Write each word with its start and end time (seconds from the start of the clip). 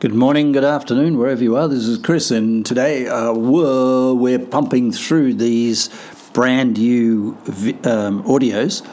Good 0.00 0.12
morning, 0.12 0.50
good 0.50 0.64
afternoon, 0.64 1.18
wherever 1.18 1.40
you 1.40 1.56
are. 1.56 1.68
This 1.68 1.86
is 1.86 1.98
Chris, 1.98 2.32
and 2.32 2.66
today 2.66 3.06
uh, 3.06 3.32
we're, 3.32 4.12
we're 4.12 4.40
pumping 4.40 4.90
through 4.90 5.34
these 5.34 5.88
brand 6.32 6.78
new 6.78 7.38
um, 7.84 8.24
audios. 8.24 8.84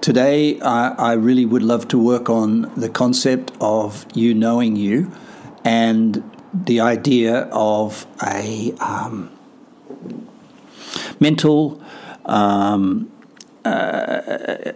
Today, 0.00 0.58
I, 0.60 0.88
I 0.94 1.12
really 1.12 1.44
would 1.44 1.62
love 1.62 1.86
to 1.88 1.98
work 2.02 2.30
on 2.30 2.72
the 2.76 2.88
concept 2.88 3.52
of 3.60 4.06
you 4.14 4.32
knowing 4.32 4.74
you 4.74 5.12
and 5.64 6.28
the 6.54 6.80
idea 6.80 7.40
of 7.52 8.06
a 8.26 8.72
um, 8.80 9.30
mental. 11.20 11.80
Um, 12.24 13.12
uh, 13.66 14.72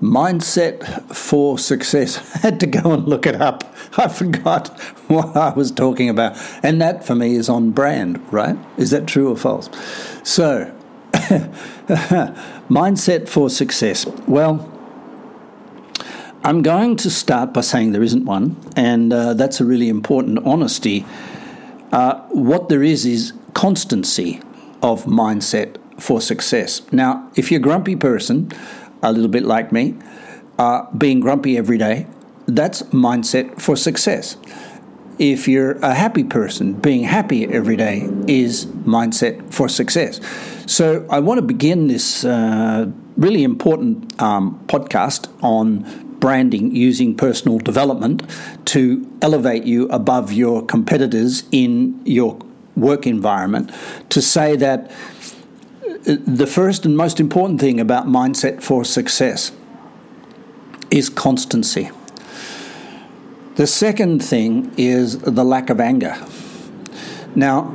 Mindset 0.00 1.14
for 1.14 1.58
Success. 1.58 2.18
I 2.36 2.38
had 2.38 2.60
to 2.60 2.66
go 2.66 2.92
and 2.92 3.06
look 3.06 3.26
it 3.26 3.40
up. 3.40 3.64
I 3.96 4.08
forgot 4.08 4.68
what 5.08 5.36
I 5.36 5.50
was 5.50 5.70
talking 5.70 6.08
about. 6.08 6.36
And 6.62 6.80
that 6.80 7.04
for 7.04 7.14
me 7.14 7.34
is 7.34 7.48
on 7.48 7.72
brand, 7.72 8.20
right? 8.32 8.56
Is 8.76 8.90
that 8.90 9.06
true 9.06 9.30
or 9.30 9.36
false? 9.36 9.68
So, 10.22 10.72
mindset 12.68 13.28
for 13.28 13.50
success. 13.50 14.06
Well, 14.26 14.72
I'm 16.44 16.62
going 16.62 16.96
to 16.96 17.10
start 17.10 17.52
by 17.52 17.62
saying 17.62 17.92
there 17.92 18.02
isn't 18.02 18.24
one, 18.24 18.56
and 18.76 19.12
uh, 19.12 19.34
that's 19.34 19.60
a 19.60 19.64
really 19.64 19.88
important 19.88 20.38
honesty. 20.46 21.04
Uh, 21.90 22.20
what 22.28 22.68
there 22.68 22.82
is 22.82 23.04
is 23.04 23.32
constancy 23.54 24.40
of 24.80 25.04
mindset 25.04 25.76
for 25.98 26.20
success. 26.20 26.80
Now, 26.92 27.28
if 27.34 27.50
you're 27.50 27.58
a 27.58 27.62
grumpy 27.62 27.96
person, 27.96 28.52
a 29.02 29.12
little 29.12 29.28
bit 29.28 29.44
like 29.44 29.72
me, 29.72 29.94
uh, 30.58 30.86
being 30.96 31.20
grumpy 31.20 31.56
every 31.56 31.78
day, 31.78 32.06
that's 32.46 32.82
mindset 32.84 33.60
for 33.60 33.76
success. 33.76 34.36
If 35.18 35.48
you're 35.48 35.72
a 35.78 35.94
happy 35.94 36.24
person, 36.24 36.74
being 36.74 37.02
happy 37.02 37.46
every 37.46 37.76
day 37.76 38.08
is 38.26 38.66
mindset 38.66 39.52
for 39.52 39.68
success. 39.68 40.20
So 40.66 41.06
I 41.10 41.18
want 41.18 41.38
to 41.38 41.42
begin 41.42 41.88
this 41.88 42.24
uh, 42.24 42.90
really 43.16 43.42
important 43.42 44.20
um, 44.22 44.62
podcast 44.66 45.28
on 45.42 45.84
branding 46.20 46.74
using 46.74 47.16
personal 47.16 47.58
development 47.58 48.22
to 48.66 49.06
elevate 49.22 49.64
you 49.64 49.88
above 49.88 50.32
your 50.32 50.64
competitors 50.64 51.44
in 51.52 52.00
your 52.04 52.38
work 52.76 53.06
environment 53.06 53.70
to 54.08 54.22
say 54.22 54.56
that 54.56 54.90
the 56.08 56.46
first 56.46 56.86
and 56.86 56.96
most 56.96 57.20
important 57.20 57.60
thing 57.60 57.78
about 57.78 58.06
mindset 58.06 58.62
for 58.62 58.82
success 58.82 59.52
is 60.90 61.10
constancy. 61.10 61.90
The 63.56 63.66
second 63.66 64.24
thing 64.24 64.72
is 64.78 65.18
the 65.18 65.44
lack 65.44 65.68
of 65.68 65.80
anger. 65.80 66.16
Now, 67.34 67.74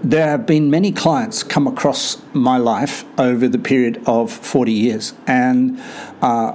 there 0.00 0.28
have 0.28 0.46
been 0.46 0.70
many 0.70 0.92
clients 0.92 1.42
come 1.42 1.66
across 1.66 2.22
my 2.34 2.58
life 2.58 3.04
over 3.18 3.48
the 3.48 3.58
period 3.58 4.00
of 4.06 4.30
40 4.30 4.70
years 4.70 5.14
and 5.26 5.80
uh, 6.22 6.52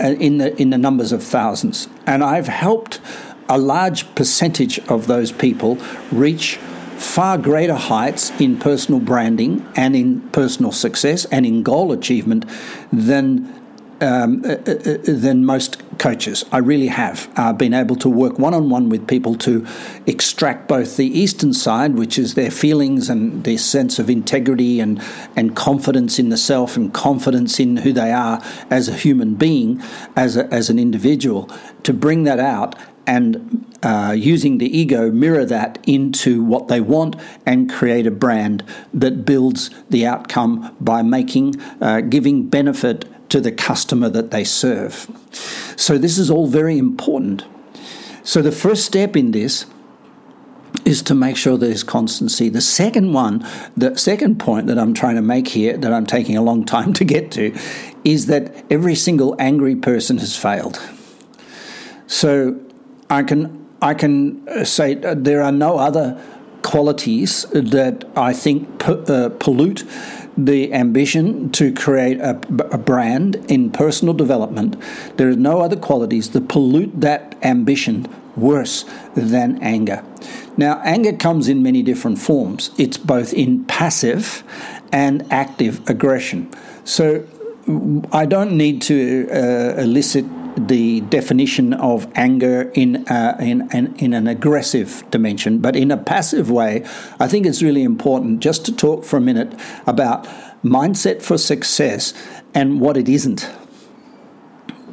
in, 0.00 0.38
the, 0.38 0.54
in 0.60 0.70
the 0.70 0.78
numbers 0.78 1.10
of 1.10 1.24
thousands. 1.24 1.88
And 2.06 2.22
I've 2.22 2.46
helped 2.46 3.00
a 3.48 3.58
large 3.58 4.14
percentage 4.14 4.78
of 4.90 5.08
those 5.08 5.32
people 5.32 5.78
reach 6.12 6.60
far 6.94 7.38
greater 7.38 7.74
heights 7.74 8.30
in 8.40 8.58
personal 8.58 9.00
branding 9.00 9.66
and 9.76 9.94
in 9.94 10.20
personal 10.30 10.72
success 10.72 11.24
and 11.26 11.46
in 11.46 11.62
goal 11.62 11.92
achievement 11.92 12.44
than 12.92 13.60
um, 14.00 14.44
uh, 14.44 14.48
uh, 14.48 14.72
uh, 14.72 14.98
than 15.06 15.44
most 15.44 15.80
coaches. 15.98 16.44
I 16.50 16.58
really 16.58 16.88
have 16.88 17.30
uh, 17.36 17.52
been 17.52 17.72
able 17.72 17.96
to 17.96 18.08
work 18.08 18.38
one 18.38 18.52
on 18.52 18.68
one 18.68 18.88
with 18.88 19.06
people 19.06 19.36
to 19.36 19.64
extract 20.06 20.68
both 20.68 20.96
the 20.96 21.06
eastern 21.06 21.52
side, 21.52 21.94
which 21.94 22.18
is 22.18 22.34
their 22.34 22.50
feelings 22.50 23.08
and 23.08 23.44
their 23.44 23.56
sense 23.56 23.98
of 23.98 24.10
integrity 24.10 24.80
and, 24.80 25.00
and 25.36 25.54
confidence 25.54 26.18
in 26.18 26.28
the 26.28 26.36
self 26.36 26.76
and 26.76 26.92
confidence 26.92 27.60
in 27.60 27.78
who 27.78 27.92
they 27.92 28.12
are 28.12 28.42
as 28.68 28.88
a 28.88 28.94
human 28.94 29.36
being, 29.36 29.80
as, 30.16 30.36
a, 30.36 30.52
as 30.52 30.68
an 30.70 30.78
individual, 30.78 31.48
to 31.84 31.92
bring 31.92 32.24
that 32.24 32.40
out 32.40 32.74
and 33.06 33.66
uh, 33.82 34.14
using 34.16 34.58
the 34.58 34.78
ego 34.78 35.10
mirror 35.10 35.44
that 35.44 35.78
into 35.86 36.42
what 36.42 36.68
they 36.68 36.80
want 36.80 37.16
and 37.44 37.70
create 37.70 38.06
a 38.06 38.10
brand 38.10 38.64
that 38.92 39.24
builds 39.24 39.70
the 39.90 40.06
outcome 40.06 40.74
by 40.80 41.02
making 41.02 41.60
uh, 41.80 42.00
giving 42.00 42.48
benefit 42.48 43.04
to 43.28 43.40
the 43.40 43.52
customer 43.52 44.08
that 44.08 44.30
they 44.30 44.44
serve 44.44 45.08
so 45.76 45.98
this 45.98 46.18
is 46.18 46.30
all 46.30 46.46
very 46.46 46.78
important 46.78 47.44
so 48.22 48.40
the 48.40 48.52
first 48.52 48.86
step 48.86 49.16
in 49.16 49.32
this 49.32 49.66
is 50.84 51.02
to 51.02 51.14
make 51.14 51.36
sure 51.36 51.56
there's 51.56 51.82
constancy. 51.82 52.48
The 52.48 52.60
second 52.60 53.12
one, 53.12 53.46
the 53.76 53.96
second 53.96 54.38
point 54.38 54.66
that 54.66 54.78
I'm 54.78 54.92
trying 54.92 55.16
to 55.16 55.22
make 55.22 55.48
here, 55.48 55.76
that 55.76 55.92
I'm 55.92 56.06
taking 56.06 56.36
a 56.36 56.42
long 56.42 56.64
time 56.64 56.92
to 56.94 57.04
get 57.04 57.30
to, 57.32 57.56
is 58.04 58.26
that 58.26 58.64
every 58.70 58.94
single 58.94 59.34
angry 59.38 59.76
person 59.76 60.18
has 60.18 60.36
failed. 60.36 60.80
So 62.06 62.60
I 63.10 63.22
can 63.22 63.66
I 63.82 63.94
can 63.94 64.48
uh, 64.48 64.64
say 64.64 65.00
uh, 65.02 65.14
there 65.14 65.42
are 65.42 65.52
no 65.52 65.76
other 65.78 66.20
qualities 66.62 67.44
that 67.52 68.04
I 68.16 68.32
think 68.32 68.88
uh, 68.88 69.28
pollute 69.28 69.84
the 70.36 70.72
ambition 70.72 71.50
to 71.52 71.72
create 71.72 72.18
a, 72.18 72.30
a, 72.72 72.78
brand 72.78 73.36
in 73.48 73.70
personal 73.70 74.14
development. 74.14 74.76
There 75.16 75.28
are 75.28 75.36
no 75.36 75.60
other 75.60 75.76
qualities 75.76 76.30
that 76.30 76.48
pollute 76.48 77.00
that 77.00 77.36
ambition 77.42 78.08
worse 78.34 78.84
than 79.14 79.62
anger. 79.62 80.02
Now, 80.56 80.80
anger 80.82 81.12
comes 81.12 81.46
in 81.46 81.62
many 81.62 81.82
different 81.82 82.18
forms. 82.18 82.70
It's 82.78 82.96
both 82.96 83.32
in 83.32 83.64
passive 83.66 84.42
and 84.90 85.30
active 85.30 85.88
aggression. 85.88 86.50
So 86.84 87.26
I 88.12 88.26
don't 88.26 88.56
need 88.56 88.82
to 88.82 89.28
uh, 89.30 89.80
elicit 89.80 90.24
the 90.56 91.00
definition 91.02 91.72
of 91.74 92.10
anger 92.14 92.70
in, 92.74 93.06
uh, 93.08 93.36
in, 93.40 93.68
in, 93.72 93.94
in 93.96 94.12
an 94.12 94.26
aggressive 94.26 95.04
dimension, 95.10 95.58
but 95.58 95.76
in 95.76 95.90
a 95.90 95.96
passive 95.96 96.50
way, 96.50 96.84
I 97.18 97.28
think 97.28 97.46
it's 97.46 97.62
really 97.62 97.82
important 97.82 98.40
just 98.40 98.64
to 98.66 98.72
talk 98.74 99.04
for 99.04 99.16
a 99.16 99.20
minute 99.20 99.58
about 99.86 100.24
mindset 100.62 101.22
for 101.22 101.38
success 101.38 102.14
and 102.54 102.80
what 102.80 102.96
it 102.96 103.08
isn't 103.08 103.50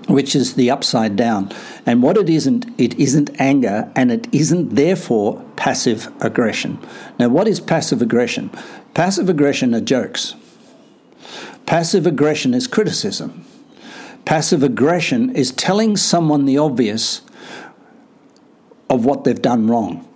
which 0.07 0.35
is 0.35 0.55
the 0.55 0.69
upside 0.69 1.16
down. 1.16 1.51
And 1.85 2.03
what 2.03 2.17
it 2.17 2.29
isn't, 2.29 2.66
it 2.79 2.97
isn't 3.00 3.29
anger 3.39 3.91
and 3.95 4.11
it 4.11 4.27
isn't 4.33 4.75
therefore 4.75 5.44
passive 5.55 6.11
aggression. 6.21 6.79
Now, 7.17 7.29
what 7.29 7.47
is 7.47 7.59
passive 7.59 8.01
aggression? 8.01 8.50
Passive 8.94 9.29
aggression 9.29 9.73
are 9.73 9.81
jokes, 9.81 10.35
passive 11.66 12.05
aggression 12.05 12.53
is 12.53 12.67
criticism. 12.67 13.45
Passive 14.25 14.63
aggression 14.63 15.35
is 15.35 15.51
telling 15.51 15.97
someone 15.97 16.45
the 16.45 16.57
obvious 16.57 17.21
of 18.89 19.05
what 19.05 19.23
they've 19.23 19.41
done 19.41 19.67
wrong. 19.67 20.07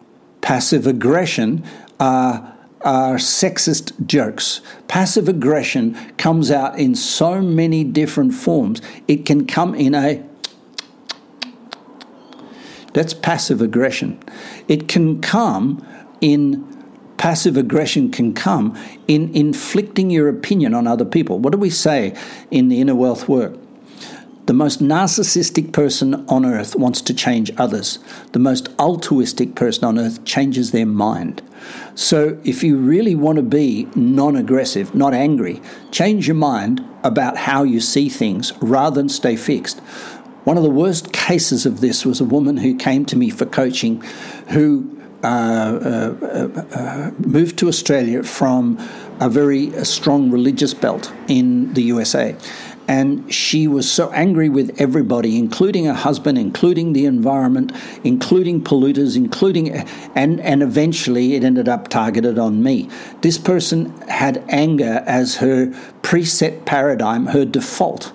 Passive 0.42 0.86
aggression 0.86 1.64
are, 2.00 2.56
are 2.82 3.16
sexist 3.16 4.06
jokes. 4.06 4.62
Passive 4.88 5.28
aggression 5.28 5.96
comes 6.18 6.52
out 6.52 6.78
in 6.78 6.94
so 6.96 7.42
many 7.42 7.84
different 7.84 8.34
forms. 8.34 8.82
It 9.08 9.26
can 9.26 9.48
come 9.48 9.74
in 9.74 9.96
a 9.96 10.24
that's 12.94 13.14
passive 13.14 13.62
aggression. 13.62 14.18
It 14.70 14.88
can 14.88 15.20
come 15.20 15.86
in 16.22 16.66
passive 17.18 17.58
aggression 17.58 18.12
can 18.12 18.34
come 18.34 18.78
in 19.08 19.36
inflicting 19.36 20.10
your 20.10 20.30
opinion 20.30 20.74
on 20.74 20.88
other 20.88 21.06
people. 21.06 21.40
What 21.40 21.52
do 21.52 21.58
we 21.58 21.70
say 21.70 22.16
in 22.52 22.70
the 22.70 22.80
inner 22.80 22.96
wealth 22.96 23.28
work? 23.28 23.58
The 24.46 24.54
most 24.54 24.80
narcissistic 24.80 25.74
person 25.74 26.24
on 26.28 26.46
earth 26.46 26.76
wants 26.76 27.02
to 27.02 27.16
change 27.16 27.52
others. 27.58 27.98
The 28.32 28.40
most 28.40 28.70
altruistic 28.78 29.56
person 29.56 29.86
on 29.86 29.98
earth 29.98 30.24
changes 30.24 30.70
their 30.70 30.86
mind. 30.86 31.42
So, 31.96 32.40
if 32.44 32.64
you 32.64 32.78
really 32.78 33.16
want 33.16 33.38
to 33.38 33.42
be 33.42 33.88
non 33.96 34.36
aggressive, 34.36 34.94
not 34.94 35.16
angry, 35.16 35.64
change 35.90 36.28
your 36.28 36.36
mind 36.36 36.88
about 37.04 37.38
how 37.38 37.64
you 37.64 37.82
see 37.82 38.08
things 38.08 38.54
rather 38.62 38.96
than 38.96 39.10
stay 39.10 39.36
fixed. 39.36 39.80
One 40.44 40.58
of 40.58 40.64
the 40.64 40.70
worst 40.70 41.12
cases 41.12 41.66
of 41.66 41.82
this 41.82 42.06
was 42.06 42.22
a 42.22 42.26
woman 42.26 42.58
who 42.58 42.78
came 42.78 43.04
to 43.06 43.16
me 43.16 43.32
for 43.32 43.48
coaching 43.48 44.02
who 44.50 44.92
uh, 45.24 45.28
uh, 45.28 46.62
uh, 46.76 47.12
moved 47.18 47.58
to 47.58 47.68
Australia 47.68 48.22
from 48.22 48.78
a 49.20 49.28
very 49.28 49.72
strong 49.84 50.30
religious 50.30 50.76
belt 50.76 51.12
in 51.28 51.74
the 51.74 51.82
USA 51.84 52.36
and 52.88 53.34
she 53.34 53.68
was 53.68 53.92
so 53.92 54.12
angry 54.12 54.50
with 54.50 54.80
everybody, 54.80 55.38
including 55.38 55.86
her 55.86 55.94
husband, 55.94 56.38
including 56.38 56.94
the 56.94 57.06
environment, 57.06 57.72
including 58.04 58.64
polluters, 58.64 59.16
including, 59.16 59.72
and, 60.16 60.40
and 60.42 60.62
eventually 60.62 61.36
it 61.36 61.44
ended 61.44 61.68
up 61.68 61.88
targeted 61.88 62.38
on 62.38 62.62
me. 62.62 62.90
This 63.22 63.38
person 63.38 63.92
had 64.02 64.44
anger 64.50 65.04
as 65.06 65.38
her 65.38 65.68
preset 66.02 66.66
paradigm, 66.66 67.28
her 67.28 67.46
default 67.46 68.12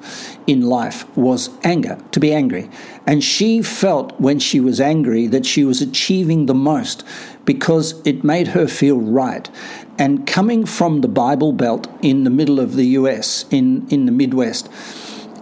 in 0.50 0.62
life 0.62 1.06
was 1.17 1.49
anger, 1.62 1.97
to 2.11 2.19
be 2.19 2.35
angry. 2.35 2.69
And 3.06 3.23
she 3.23 3.62
felt 3.62 4.19
when 4.20 4.41
she 4.41 4.58
was 4.58 4.81
angry 4.81 5.29
that 5.29 5.47
she 5.47 5.62
was 5.62 5.81
achieving 5.81 6.47
the 6.47 6.55
most 6.55 7.05
because 7.44 8.02
it 8.05 8.25
made 8.25 8.49
her 8.49 8.67
feel 8.67 8.99
right. 8.99 9.49
And 9.97 10.26
coming 10.26 10.67
from 10.67 11.02
the 11.02 11.08
Bible 11.08 11.52
Belt 11.52 11.87
in 12.02 12.25
the 12.25 12.31
middle 12.31 12.58
of 12.58 12.75
the 12.75 12.87
US, 12.99 13.44
in, 13.52 13.87
in 13.91 14.06
the 14.06 14.12
Midwest, 14.12 14.67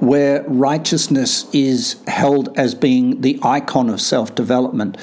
where 0.01 0.45
righteousness 0.47 1.49
is 1.55 1.97
held 2.07 2.57
as 2.59 2.75
being 2.75 3.23
the 3.23 3.39
icon 3.43 3.89
of 3.89 4.03
self 4.03 4.35
development, 4.35 4.99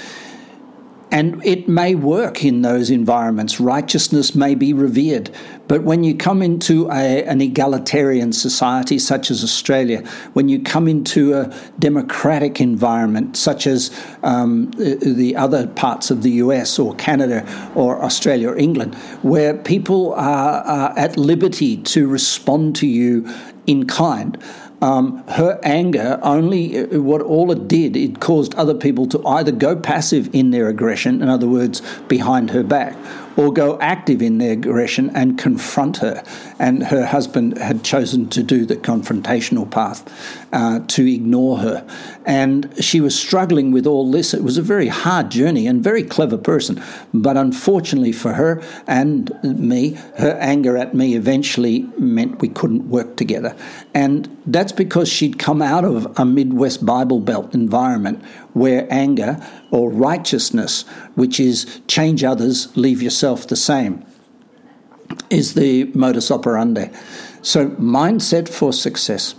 and 1.15 1.41
it 1.45 1.65
may 1.69 1.95
work 1.95 2.43
in 2.43 2.61
those 2.61 2.89
environments. 2.89 3.57
Righteousness 3.57 4.35
may 4.35 4.53
be 4.53 4.73
revered. 4.73 5.29
But 5.65 5.83
when 5.83 6.03
you 6.03 6.13
come 6.13 6.41
into 6.41 6.91
a, 6.91 7.23
an 7.23 7.39
egalitarian 7.39 8.33
society 8.33 8.99
such 8.99 9.31
as 9.31 9.41
Australia, 9.41 10.05
when 10.33 10.49
you 10.49 10.61
come 10.61 10.89
into 10.89 11.33
a 11.33 11.55
democratic 11.79 12.59
environment 12.59 13.37
such 13.37 13.65
as 13.65 13.97
um, 14.23 14.71
the 14.71 15.37
other 15.37 15.67
parts 15.67 16.11
of 16.11 16.21
the 16.21 16.31
US 16.31 16.77
or 16.77 16.93
Canada 16.95 17.45
or 17.75 18.03
Australia 18.03 18.49
or 18.49 18.57
England, 18.57 18.93
where 19.21 19.53
people 19.53 20.13
are, 20.15 20.63
are 20.63 20.99
at 20.99 21.15
liberty 21.15 21.77
to 21.77 22.09
respond 22.09 22.75
to 22.75 22.87
you 22.87 23.25
in 23.65 23.87
kind, 23.87 24.37
um, 24.85 25.23
her 25.29 25.59
anger 25.63 26.19
only, 26.21 26.77
uh, 26.77 27.01
what 27.01 27.21
all 27.21 27.51
it 27.51 27.67
did, 27.67 27.95
it 27.97 28.19
caused 28.19 28.53
other 28.53 28.75
people 28.75 29.07
to 29.07 29.25
either 29.25 29.51
go 29.51 29.75
passive 29.75 30.33
in 30.33 30.51
their 30.51 30.67
aggression, 30.67 31.23
in 31.23 31.27
other 31.27 31.47
words, 31.47 31.81
behind 32.07 32.51
her 32.51 32.63
back, 32.63 32.95
or 33.37 33.51
go 33.51 33.79
active 33.79 34.21
in 34.21 34.37
their 34.37 34.53
aggression 34.53 35.09
and 35.15 35.37
confront 35.37 35.97
her. 35.97 36.23
And 36.59 36.83
her 36.83 37.05
husband 37.05 37.57
had 37.57 37.83
chosen 37.83 38.29
to 38.29 38.43
do 38.43 38.65
the 38.65 38.75
confrontational 38.75 39.69
path 39.69 40.03
uh, 40.53 40.79
to 40.87 41.11
ignore 41.11 41.57
her. 41.59 41.87
And 42.25 42.73
she 42.83 43.01
was 43.01 43.17
struggling 43.17 43.71
with 43.71 43.85
all 43.85 44.09
this. 44.09 44.33
It 44.33 44.43
was 44.43 44.57
a 44.57 44.61
very 44.61 44.87
hard 44.87 45.29
journey 45.31 45.67
and 45.67 45.83
very 45.83 46.03
clever 46.03 46.37
person. 46.37 46.81
But 47.13 47.37
unfortunately 47.37 48.11
for 48.11 48.33
her 48.33 48.61
and 48.87 49.31
me, 49.43 49.97
her 50.17 50.37
anger 50.39 50.77
at 50.77 50.93
me 50.93 51.15
eventually 51.15 51.87
meant 51.97 52.41
we 52.41 52.49
couldn't 52.49 52.89
work 52.89 53.17
together. 53.17 53.55
And 53.93 54.35
that's 54.45 54.71
because 54.71 55.09
she'd 55.09 55.39
come 55.39 55.61
out 55.61 55.85
of 55.85 56.17
a 56.17 56.25
Midwest 56.25 56.85
Bible 56.85 57.19
Belt 57.19 57.53
environment 57.53 58.23
where 58.55 58.87
anger 58.89 59.37
or 59.69 59.91
righteousness, 59.91 60.83
which 61.15 61.39
is 61.39 61.81
change 61.87 62.23
others, 62.23 62.75
leave 62.77 63.01
yourself 63.01 63.45
the 63.47 63.55
same, 63.55 64.03
is 65.29 65.55
the 65.55 65.83
modus 65.93 66.31
operandi. 66.31 66.89
So, 67.41 67.67
mindset 67.71 68.47
for 68.47 68.71
success. 68.71 69.35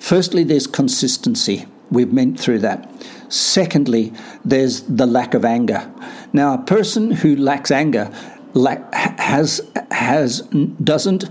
Firstly, 0.00 0.42
there's 0.42 0.66
consistency. 0.66 1.66
We've 1.90 2.12
meant 2.12 2.40
through 2.40 2.58
that. 2.58 2.90
Secondly, 3.28 4.12
there's 4.44 4.82
the 4.82 5.06
lack 5.06 5.34
of 5.34 5.44
anger. 5.44 5.88
Now, 6.32 6.54
a 6.54 6.58
person 6.58 7.12
who 7.12 7.36
lacks 7.36 7.70
anger 7.70 8.10
has 8.92 9.60
has 9.92 10.40
doesn't 10.82 11.28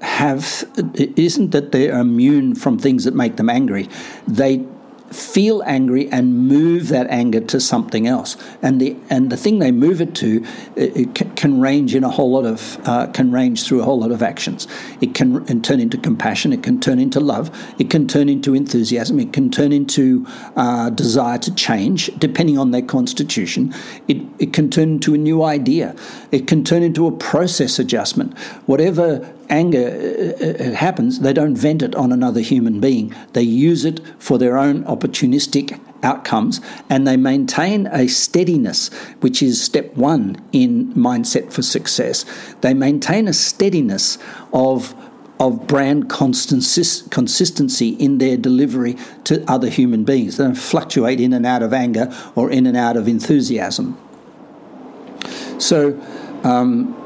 have 0.00 0.64
isn't 0.94 1.50
that 1.50 1.72
they're 1.72 2.00
immune 2.00 2.54
from 2.54 2.78
things 2.78 3.04
that 3.04 3.14
make 3.14 3.36
them 3.36 3.50
angry. 3.50 3.88
They 4.26 4.64
feel 5.10 5.62
angry 5.64 6.08
and 6.10 6.46
move 6.46 6.88
that 6.88 7.06
anger 7.08 7.40
to 7.40 7.60
something 7.60 8.06
else. 8.06 8.36
And 8.62 8.80
the 8.80 8.96
and 9.08 9.30
the 9.30 9.36
thing 9.36 9.58
they 9.58 9.72
move 9.72 10.00
it 10.00 10.14
to 10.16 10.44
it, 10.76 10.96
it 10.96 11.36
can 11.36 11.60
range 11.60 11.94
in 11.94 12.04
a 12.04 12.10
whole 12.10 12.30
lot 12.30 12.44
of 12.44 12.78
uh, 12.86 13.06
can 13.08 13.32
range 13.32 13.64
through 13.64 13.80
a 13.80 13.84
whole 13.84 13.98
lot 13.98 14.10
of 14.10 14.22
actions. 14.22 14.66
It 15.00 15.14
can 15.14 15.62
turn 15.62 15.80
into 15.80 15.96
compassion. 15.96 16.52
It 16.52 16.62
can 16.62 16.80
turn 16.80 16.98
into 16.98 17.20
love. 17.20 17.50
It 17.78 17.90
can 17.90 18.06
turn 18.06 18.28
into 18.28 18.54
enthusiasm. 18.54 19.18
It 19.18 19.32
can 19.32 19.50
turn 19.50 19.72
into 19.72 20.26
uh, 20.56 20.90
desire 20.90 21.38
to 21.38 21.54
change, 21.54 22.10
depending 22.18 22.58
on 22.58 22.70
their 22.70 22.82
constitution. 22.82 23.74
It 24.08 24.18
it 24.38 24.52
can 24.52 24.70
turn 24.70 24.90
into 24.90 25.14
a 25.14 25.18
new 25.18 25.42
idea. 25.42 25.96
It 26.32 26.46
can 26.46 26.64
turn 26.64 26.82
into 26.82 27.06
a 27.06 27.12
process 27.12 27.78
adjustment. 27.78 28.38
Whatever 28.66 29.26
anger 29.50 30.34
uh, 30.40 30.46
uh, 30.46 30.74
happens, 30.74 31.20
they 31.20 31.32
don't 31.32 31.56
vent 31.56 31.82
it 31.82 31.94
on 31.94 32.12
another 32.12 32.40
human 32.40 32.80
being. 32.80 33.14
They 33.32 33.42
use 33.42 33.84
it 33.84 34.00
for 34.18 34.38
their 34.38 34.58
own 34.58 34.84
opportunistic 34.84 35.80
outcomes 36.02 36.60
and 36.88 37.06
they 37.06 37.16
maintain 37.16 37.86
a 37.88 38.06
steadiness, 38.08 38.88
which 39.20 39.42
is 39.42 39.62
step 39.62 39.94
one 39.96 40.36
in 40.52 40.92
mindset 40.94 41.52
for 41.52 41.62
success. 41.62 42.24
They 42.60 42.74
maintain 42.74 43.28
a 43.28 43.32
steadiness 43.32 44.18
of 44.52 44.94
of 45.40 45.68
brand 45.68 46.10
consistency 46.10 47.90
in 47.90 48.18
their 48.18 48.36
delivery 48.36 48.96
to 49.22 49.44
other 49.48 49.68
human 49.68 50.02
beings. 50.02 50.36
They 50.36 50.42
don't 50.42 50.56
fluctuate 50.56 51.20
in 51.20 51.32
and 51.32 51.46
out 51.46 51.62
of 51.62 51.72
anger 51.72 52.12
or 52.34 52.50
in 52.50 52.66
and 52.66 52.76
out 52.76 52.96
of 52.96 53.06
enthusiasm. 53.06 53.96
So, 55.58 56.00
um, 56.42 56.97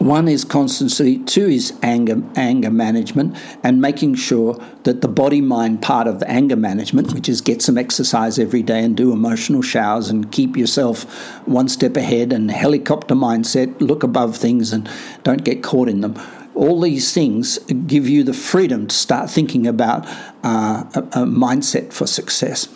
one 0.00 0.28
is 0.28 0.46
constancy, 0.46 1.18
two 1.18 1.46
is 1.46 1.74
anger, 1.82 2.22
anger 2.34 2.70
management, 2.70 3.36
and 3.62 3.82
making 3.82 4.14
sure 4.14 4.58
that 4.84 5.02
the 5.02 5.08
body 5.08 5.42
mind 5.42 5.82
part 5.82 6.06
of 6.06 6.20
the 6.20 6.30
anger 6.30 6.56
management, 6.56 7.12
which 7.12 7.28
is 7.28 7.42
get 7.42 7.60
some 7.60 7.76
exercise 7.76 8.38
every 8.38 8.62
day 8.62 8.82
and 8.82 8.96
do 8.96 9.12
emotional 9.12 9.60
showers 9.60 10.08
and 10.08 10.32
keep 10.32 10.56
yourself 10.56 11.04
one 11.46 11.68
step 11.68 11.98
ahead 11.98 12.32
and 12.32 12.50
helicopter 12.50 13.14
mindset, 13.14 13.78
look 13.78 14.02
above 14.02 14.38
things 14.38 14.72
and 14.72 14.88
don't 15.22 15.44
get 15.44 15.62
caught 15.62 15.86
in 15.86 16.00
them. 16.00 16.18
All 16.54 16.80
these 16.80 17.12
things 17.12 17.58
give 17.58 18.08
you 18.08 18.24
the 18.24 18.32
freedom 18.32 18.86
to 18.86 18.96
start 18.96 19.28
thinking 19.28 19.66
about 19.66 20.06
uh, 20.42 20.84
a, 20.94 21.00
a 21.00 21.26
mindset 21.26 21.92
for 21.92 22.06
success. 22.06 22.68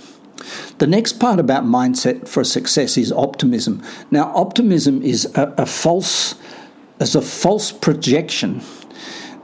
The 0.76 0.87
next 0.87 1.15
part 1.15 1.38
about 1.41 1.65
mindset 1.65 2.29
for 2.29 2.44
success 2.44 2.99
is 2.99 3.11
optimism. 3.11 3.82
Now, 4.11 4.31
optimism 4.35 5.03
is 5.03 5.25
a, 5.35 5.55
a 5.56 5.65
false 5.65 6.35
as 7.00 7.14
a 7.14 7.23
false 7.23 7.73
projection. 7.73 8.62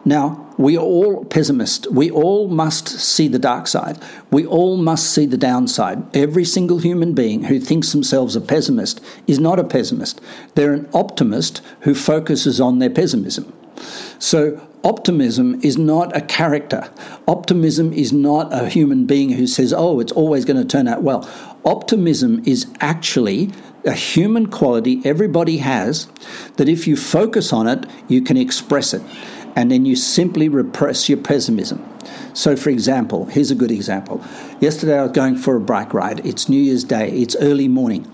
Now, 0.04 0.54
we 0.56 0.76
are 0.76 0.84
all 0.84 1.24
pessimists. 1.26 1.86
We 1.88 2.10
all 2.10 2.48
must 2.48 2.88
see 2.88 3.28
the 3.28 3.38
dark 3.38 3.66
side. 3.66 3.98
We 4.30 4.46
all 4.46 4.78
must 4.78 5.12
see 5.12 5.26
the 5.26 5.36
downside. 5.36 6.16
Every 6.16 6.44
single 6.44 6.78
human 6.78 7.12
being 7.12 7.44
who 7.44 7.60
thinks 7.60 7.92
themselves 7.92 8.34
a 8.34 8.40
pessimist 8.40 9.00
is 9.26 9.38
not 9.38 9.58
a 9.58 9.64
pessimist. 9.64 10.20
They're 10.54 10.72
an 10.72 10.88
optimist 10.94 11.60
who 11.80 11.94
focuses 11.94 12.60
on 12.60 12.78
their 12.78 12.90
pessimism. 12.90 13.52
So, 14.18 14.66
optimism 14.84 15.60
is 15.62 15.76
not 15.76 16.16
a 16.16 16.20
character. 16.22 16.90
Optimism 17.28 17.92
is 17.92 18.12
not 18.12 18.52
a 18.52 18.68
human 18.68 19.04
being 19.06 19.30
who 19.30 19.46
says, 19.46 19.72
oh, 19.72 20.00
it's 20.00 20.12
always 20.12 20.44
going 20.46 20.60
to 20.60 20.68
turn 20.68 20.88
out 20.88 21.02
well. 21.02 21.28
Optimism 21.64 22.42
is 22.46 22.66
actually 22.80 23.50
a 23.84 23.92
human 23.92 24.46
quality 24.46 25.00
everybody 25.04 25.58
has 25.58 26.06
that 26.56 26.68
if 26.68 26.86
you 26.86 26.96
focus 26.96 27.52
on 27.52 27.66
it, 27.66 27.86
you 28.08 28.22
can 28.22 28.36
express 28.36 28.94
it. 28.94 29.02
And 29.56 29.70
then 29.70 29.84
you 29.84 29.96
simply 29.96 30.48
repress 30.48 31.08
your 31.08 31.18
pessimism. 31.18 31.84
So, 32.34 32.56
for 32.56 32.70
example, 32.70 33.26
here's 33.26 33.50
a 33.50 33.54
good 33.54 33.70
example. 33.70 34.22
Yesterday 34.60 34.98
I 34.98 35.02
was 35.02 35.12
going 35.12 35.36
for 35.36 35.56
a 35.56 35.60
bike 35.60 35.92
ride. 35.92 36.24
It's 36.24 36.48
New 36.48 36.60
Year's 36.60 36.84
Day, 36.84 37.10
it's 37.10 37.34
early 37.40 37.68
morning. 37.68 38.10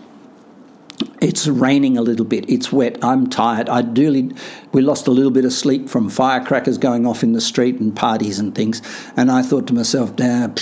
It's 1.21 1.47
raining 1.47 1.99
a 1.99 2.03
little 2.03 2.25
bit. 2.25 2.49
It's 2.49 2.73
wet. 2.73 3.03
I'm 3.03 3.29
tired. 3.29 3.69
I 3.69 3.83
do. 3.83 4.31
We 4.73 4.83
lost 4.83 5.07
a 5.07 5.11
little 5.11 5.31
bit 5.31 5.45
of 5.45 5.53
sleep 5.53 5.89
from 5.89 6.09
firecrackers 6.09 6.79
going 6.79 7.07
off 7.07 7.23
in 7.23 7.33
the 7.33 7.41
street 7.41 7.77
and 7.81 7.95
parties 7.95 8.39
and 8.39 8.55
things. 8.55 8.81
And 9.17 9.31
I 9.31 9.43
thought 9.43 9.67
to 9.69 9.75
myself, 9.75 10.17
damn. 10.17 10.55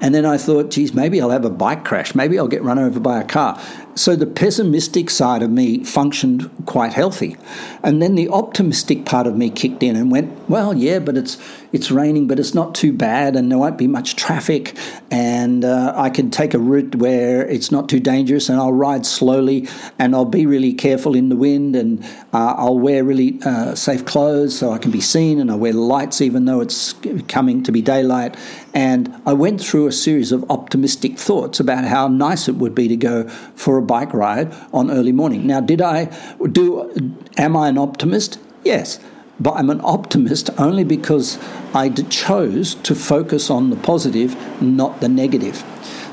And 0.00 0.14
then 0.14 0.26
I 0.26 0.38
thought, 0.38 0.70
geez, 0.70 0.92
maybe 0.92 1.20
I'll 1.20 1.30
have 1.30 1.44
a 1.44 1.50
bike 1.50 1.84
crash. 1.84 2.14
Maybe 2.14 2.38
I'll 2.38 2.48
get 2.48 2.62
run 2.62 2.78
over 2.78 3.00
by 3.00 3.20
a 3.20 3.24
car. 3.24 3.60
So 3.96 4.14
the 4.14 4.26
pessimistic 4.26 5.08
side 5.08 5.42
of 5.42 5.50
me 5.50 5.82
functioned 5.82 6.50
quite 6.66 6.92
healthy. 6.92 7.36
And 7.82 8.02
then 8.02 8.14
the 8.14 8.28
optimistic 8.28 9.06
part 9.06 9.26
of 9.26 9.36
me 9.36 9.48
kicked 9.48 9.82
in 9.82 9.96
and 9.96 10.10
went, 10.10 10.48
well, 10.50 10.74
yeah, 10.74 10.98
but 10.98 11.16
it's 11.16 11.38
it's 11.72 11.90
raining, 11.90 12.26
but 12.26 12.38
it's 12.38 12.54
not 12.54 12.74
too 12.74 12.92
bad, 12.92 13.36
and 13.36 13.50
there 13.50 13.58
won't 13.58 13.76
be 13.76 13.86
much 13.86 14.16
traffic, 14.16 14.76
and 15.10 15.64
uh, 15.64 15.92
I 15.94 16.10
can 16.10 16.30
take 16.30 16.54
a 16.54 16.58
route 16.58 16.94
where 16.94 17.46
it's 17.46 17.70
not 17.70 17.88
too 17.88 18.00
dangerous, 18.00 18.48
and 18.48 18.58
I'll 18.58 18.72
ride 18.72 19.04
slowly, 19.04 19.68
and 19.98 20.14
I'll 20.14 20.24
be 20.24 20.46
really 20.46 20.72
careful 20.72 21.14
in 21.14 21.28
the 21.28 21.36
wind, 21.36 21.76
and 21.76 22.02
uh, 22.32 22.54
I'll 22.56 22.78
wear 22.78 23.04
really 23.04 23.40
uh, 23.44 23.74
safe 23.74 24.06
clothes 24.06 24.58
so 24.58 24.72
I 24.72 24.78
can 24.78 24.90
be 24.90 25.00
seen, 25.00 25.38
and 25.38 25.50
I 25.50 25.54
wear 25.56 25.72
lights 25.72 26.20
even 26.20 26.46
though 26.46 26.60
it's 26.60 26.94
coming 27.28 27.62
to 27.64 27.72
be 27.72 27.82
daylight. 27.82 28.36
And 28.72 29.14
I 29.26 29.32
went 29.32 29.60
through 29.60 29.86
a 29.86 29.92
series 29.92 30.32
of 30.32 30.50
optimistic 30.50 31.18
thoughts 31.18 31.60
about 31.60 31.84
how 31.84 32.08
nice 32.08 32.46
it 32.48 32.56
would 32.56 32.74
be 32.74 32.88
to 32.88 32.96
go 32.96 33.28
for 33.54 33.78
a 33.78 33.82
bike 33.86 34.12
ride 34.12 34.54
on 34.72 34.90
early 34.90 35.12
morning. 35.12 35.46
Now, 35.46 35.60
did 35.60 35.80
I 35.80 36.06
do? 36.52 37.16
Am 37.36 37.56
I 37.56 37.68
an 37.68 37.78
optimist? 37.78 38.38
Yes. 38.64 39.00
But 39.38 39.52
I'm 39.52 39.68
an 39.68 39.82
optimist 39.84 40.48
only 40.58 40.84
because 40.84 41.38
I 41.74 41.90
chose 41.90 42.74
to 42.76 42.94
focus 42.94 43.50
on 43.50 43.68
the 43.70 43.76
positive, 43.76 44.34
not 44.62 45.00
the 45.00 45.08
negative. 45.08 45.62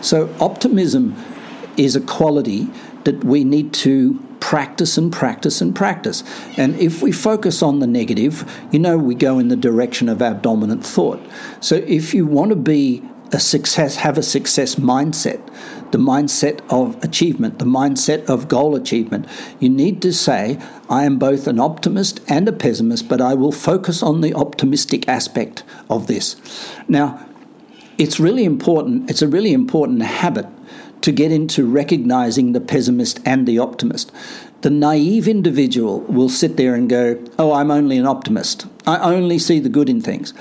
So, 0.02 0.34
optimism 0.40 1.16
is 1.78 1.96
a 1.96 2.02
quality 2.02 2.68
that 3.06 3.24
we 3.24 3.44
need 3.44 3.74
to 3.74 4.20
practice 4.40 4.98
and 4.98 5.12
practice 5.12 5.62
and 5.62 5.74
practice. 5.74 6.22
And 6.58 6.76
if 6.76 7.02
we 7.02 7.14
focus 7.14 7.64
on 7.64 7.80
the 7.80 7.88
negative, 7.88 8.50
you 8.72 8.80
know, 8.80 8.98
we 8.98 9.16
go 9.16 9.40
in 9.40 9.48
the 9.48 9.56
direction 9.56 10.10
of 10.10 10.22
our 10.22 10.34
dominant 10.34 10.86
thought. 10.86 11.22
So 11.62 11.76
if 11.76 12.14
you 12.14 12.26
want 12.26 12.50
to 12.50 12.58
be 12.58 13.02
a 13.34 13.40
success, 13.40 13.98
have 13.98 14.18
a 14.18 14.24
success 14.24 14.76
mindset, 14.76 15.42
the 15.92 15.98
mindset 15.98 16.62
of 16.70 17.02
achievement, 17.04 17.60
the 17.60 17.66
mindset 17.66 18.26
of 18.30 18.48
goal 18.48 18.76
achievement. 18.76 19.28
You 19.60 19.70
need 19.70 20.02
to 20.02 20.14
say, 20.14 20.60
I 20.90 21.06
am 21.06 21.18
both 21.18 21.48
an 21.48 21.60
optimist 21.60 22.22
and 22.28 22.48
a 22.48 22.54
pessimist, 22.54 23.08
but 23.08 23.22
I 23.22 23.34
will 23.34 23.52
focus 23.52 24.02
on 24.04 24.22
the 24.22 24.34
optimistic 24.34 25.08
aspect 25.08 25.64
of 25.90 26.08
this. 26.08 26.36
Now, 26.88 27.26
it's 27.98 28.20
really 28.20 28.44
important, 28.44 29.10
it's 29.10 29.22
a 29.22 29.28
really 29.28 29.54
important 29.54 30.02
habit 30.02 30.48
to 31.02 31.12
get 31.12 31.32
into 31.32 31.66
recognizing 31.66 32.54
the 32.54 32.62
pessimist 32.62 33.20
and 33.26 33.46
the 33.46 33.60
optimist. 33.60 34.12
The 34.62 34.70
naive 34.70 35.28
individual 35.28 36.00
will 36.02 36.30
sit 36.30 36.56
there 36.56 36.74
and 36.74 36.90
go, 36.90 37.22
Oh, 37.38 37.52
I'm 37.52 37.70
only 37.70 37.98
an 37.98 38.08
optimist. 38.08 38.66
I 38.88 39.14
only 39.14 39.38
see 39.38 39.60
the 39.60 39.70
good 39.70 39.90
in 39.90 40.02
things. 40.02 40.34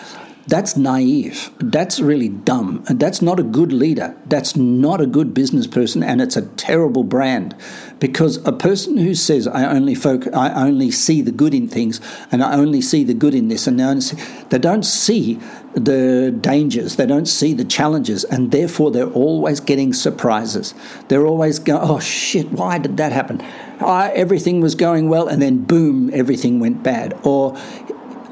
That's 0.46 0.76
naive. 0.76 1.50
That's 1.58 2.00
really 2.00 2.28
dumb. 2.28 2.84
That's 2.88 3.22
not 3.22 3.38
a 3.38 3.44
good 3.44 3.72
leader. 3.72 4.16
That's 4.26 4.56
not 4.56 5.00
a 5.00 5.06
good 5.06 5.32
business 5.34 5.66
person, 5.66 6.02
and 6.02 6.20
it's 6.20 6.36
a 6.36 6.42
terrible 6.42 7.04
brand. 7.04 7.54
Because 8.00 8.44
a 8.44 8.52
person 8.52 8.98
who 8.98 9.14
says, 9.14 9.46
I 9.46 9.66
only 9.66 9.94
folk, 9.94 10.26
I 10.34 10.66
only 10.66 10.90
see 10.90 11.22
the 11.22 11.30
good 11.30 11.54
in 11.54 11.68
things, 11.68 12.00
and 12.32 12.42
I 12.42 12.54
only 12.54 12.80
see 12.80 13.04
the 13.04 13.14
good 13.14 13.34
in 13.34 13.48
this, 13.48 13.68
and 13.68 13.78
they 13.78 14.58
don't 14.58 14.82
see 14.82 15.38
the 15.74 16.36
dangers, 16.40 16.96
they 16.96 17.06
don't 17.06 17.26
see 17.26 17.54
the 17.54 17.64
challenges, 17.64 18.24
and 18.24 18.50
therefore 18.50 18.90
they're 18.90 19.06
always 19.06 19.60
getting 19.60 19.92
surprises. 19.92 20.74
They're 21.08 21.26
always 21.26 21.60
going, 21.60 21.88
oh 21.88 22.00
shit, 22.00 22.50
why 22.50 22.78
did 22.78 22.96
that 22.96 23.12
happen? 23.12 23.40
I, 23.80 24.10
everything 24.14 24.60
was 24.60 24.74
going 24.74 25.08
well, 25.08 25.28
and 25.28 25.40
then 25.40 25.64
boom, 25.64 26.10
everything 26.12 26.58
went 26.60 26.82
bad. 26.82 27.18
Or 27.22 27.56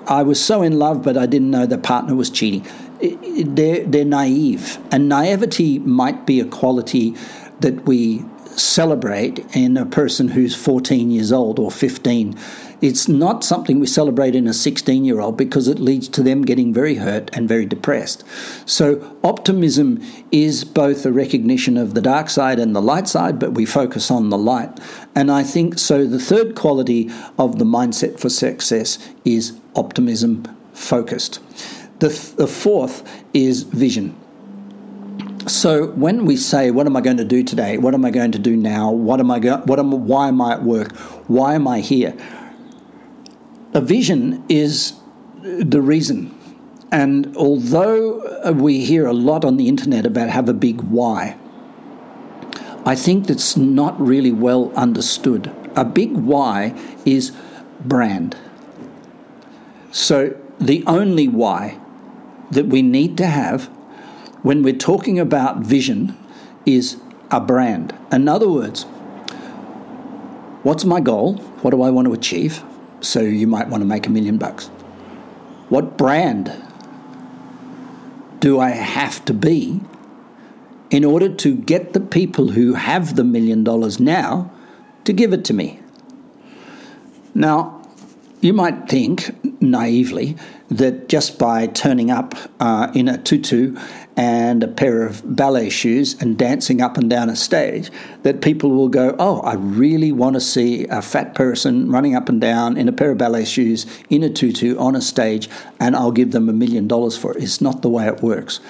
I 0.07 0.23
was 0.23 0.43
so 0.43 0.63
in 0.63 0.79
love, 0.79 1.03
but 1.03 1.17
I 1.17 1.27
didn't 1.27 1.51
know 1.51 1.67
the 1.67 1.79
partner 1.79 2.15
was 2.15 2.31
cheating. 2.31 2.67
They're, 3.01 3.85
they're 3.85 4.05
naive. 4.05 4.79
And 4.91 5.09
naivety 5.09 5.79
might 5.79 6.27
be 6.27 6.41
a 6.41 6.45
quality 6.45 7.15
that 7.61 7.87
we 7.87 8.25
celebrate 8.57 9.39
in 9.55 9.77
a 9.77 9.87
person 9.87 10.29
who's 10.29 10.55
14 10.55 11.11
years 11.11 11.33
old 11.33 11.59
or 11.59 11.71
15 11.71 12.37
it's 12.81 13.09
not 13.09 13.45
something 13.45 13.79
we 13.79 13.87
celebrate 13.87 14.35
in 14.35 14.47
a 14.47 14.55
16 14.55 15.05
year 15.05 15.21
old 15.21 15.37
because 15.37 15.69
it 15.69 15.79
leads 15.79 16.09
to 16.09 16.23
them 16.23 16.43
getting 16.43 16.73
very 16.73 16.95
hurt 16.95 17.31
and 17.35 17.49
very 17.49 17.67
depressed. 17.67 18.25
So, 18.67 19.17
optimism 19.23 20.03
is 20.33 20.65
both 20.65 21.05
a 21.05 21.13
recognition 21.13 21.77
of 21.77 21.95
the 21.95 22.01
dark 22.01 22.31
side 22.31 22.59
and 22.59 22.75
the 22.75 22.83
light 22.83 23.09
side, 23.09 23.39
but 23.39 23.53
we 23.53 23.67
focus 23.67 24.11
on 24.11 24.31
the 24.31 24.39
light. 24.39 24.79
And 25.15 25.31
I 25.31 25.43
think 25.43 25.79
so. 25.79 26.07
The 26.07 26.19
third 26.19 26.55
quality 26.55 27.11
of 27.39 27.59
the 27.59 27.65
mindset 27.65 28.19
for 28.19 28.31
success 28.31 28.99
is 29.25 29.60
optimism 29.75 30.45
focused. 30.73 31.41
The, 32.01 32.09
the 32.37 32.47
fourth 32.47 33.03
is 33.35 33.63
vision. 33.63 34.17
So 35.47 35.89
when 35.89 36.27
we 36.27 36.37
say, 36.37 36.71
"What 36.71 36.87
am 36.87 36.97
I 36.97 37.01
going 37.01 37.17
to 37.17 37.25
do 37.25 37.43
today? 37.43 37.79
What 37.79 37.95
am 37.95 38.05
I 38.05 38.11
going 38.11 38.33
to 38.33 38.39
do 38.39 38.57
now? 38.57 38.91
What 38.91 39.21
am 39.21 39.31
I 39.31 39.39
go- 39.39 39.63
What 39.65 39.79
am? 39.79 40.07
Why 40.07 40.29
am 40.29 40.41
I 40.41 40.53
at 40.53 40.63
work? 40.63 40.97
Why 41.29 41.55
am 41.55 41.67
I 41.67 41.81
here?" 41.81 42.15
a 43.73 43.81
vision 43.81 44.43
is 44.49 44.95
the 45.43 45.81
reason. 45.81 46.37
And 46.93 47.37
although 47.37 48.21
uh, 48.45 48.53
we 48.53 48.85
hear 48.85 49.07
a 49.07 49.13
lot 49.13 49.45
on 49.45 49.57
the 49.57 49.69
internet 49.69 50.05
about 50.05 50.29
have 50.29 50.49
a 50.49 50.53
big 50.55 50.81
why, 50.81 51.37
I 52.85 52.97
think 52.97 53.27
that's 53.27 53.57
not 53.57 54.01
really 54.01 54.33
well 54.33 54.73
understood. 54.75 55.53
A 55.77 55.85
big 55.85 56.13
why 56.13 56.75
is 57.05 57.33
brand. 57.85 58.37
So 59.91 60.39
the 60.59 60.85
only 60.87 61.29
why 61.29 61.79
that 62.51 62.67
we 62.67 62.83
need 62.83 63.17
to 63.19 63.27
have 63.27 63.67
when 64.43 64.63
we're 64.63 64.75
talking 64.75 65.19
about 65.19 65.59
vision 65.59 66.17
is 66.67 66.97
a 67.31 67.41
brand. 67.41 67.95
In 68.11 68.29
other 68.29 68.49
words, 68.49 68.85
what's 70.63 70.85
my 70.85 71.01
goal? 71.01 71.37
What 71.63 71.71
do 71.71 71.83
I 71.83 71.91
want 71.91 72.07
to 72.07 72.13
achieve? 72.13 72.63
so 73.01 73.21
you 73.21 73.47
might 73.47 73.69
want 73.69 73.81
to 73.81 73.87
make 73.87 74.07
a 74.07 74.11
million 74.11 74.37
bucks. 74.37 74.67
What 75.69 75.97
brand 75.97 76.53
do 78.41 78.59
I 78.61 78.71
have 78.71 79.25
to 79.27 79.35
be 79.35 79.81
in 80.91 81.05
order 81.05 81.29
to 81.29 81.55
get 81.55 81.93
the 81.93 82.01
people 82.01 82.49
who 82.49 82.75
have 82.75 83.17
the 83.17 83.25
million 83.25 83.65
dollars 83.65 84.01
now 84.01 84.51
to 85.05 85.13
give 85.13 85.33
it 85.33 85.45
to 85.47 85.55
me? 85.55 85.81
Now, 87.35 87.83
you 88.41 88.53
might 88.53 88.89
think 88.89 89.40
naively 89.61 90.37
that 90.69 91.09
just 91.09 91.39
by 91.39 91.67
turning 91.67 92.11
up 92.11 92.35
uh, 92.61 92.91
in 92.95 93.09
a 93.09 93.19
tutu 93.19 93.77
and 94.17 94.63
a 94.63 94.69
pair 94.69 95.07
of 95.07 95.23
ballet 95.37 95.71
shoes 95.71 96.21
and 96.21 96.37
dancing 96.37 96.81
up 96.81 96.97
and 96.97 97.09
down 97.09 97.29
a 97.31 97.37
stage, 97.37 97.91
that 98.23 98.43
people 98.43 98.71
will 98.71 98.89
go, 98.89 99.15
Oh, 99.19 99.41
I 99.41 99.55
really 99.55 100.13
want 100.13 100.35
to 100.35 100.41
see 100.41 100.87
a 100.87 101.03
fat 101.03 101.35
person 101.35 101.91
running 101.91 102.15
up 102.15 102.29
and 102.29 102.41
down 102.41 102.77
in 102.77 102.89
a 102.89 102.93
pair 102.93 103.11
of 103.11 103.19
ballet 103.19 103.45
shoes 103.45 103.87
in 104.09 104.23
a 104.23 104.31
tutu 104.31 104.77
on 104.79 104.97
a 104.97 105.01
stage, 105.01 105.49
and 105.79 105.97
I'll 105.97 106.13
give 106.13 106.33
them 106.33 106.49
a 106.49 106.53
million 106.53 106.87
dollars 106.89 107.17
for 107.17 107.37
it. 107.37 107.43
It's 107.43 107.61
not 107.61 107.83
the 107.83 107.89
way 107.89 108.07
it 108.07 108.23
works. 108.23 108.61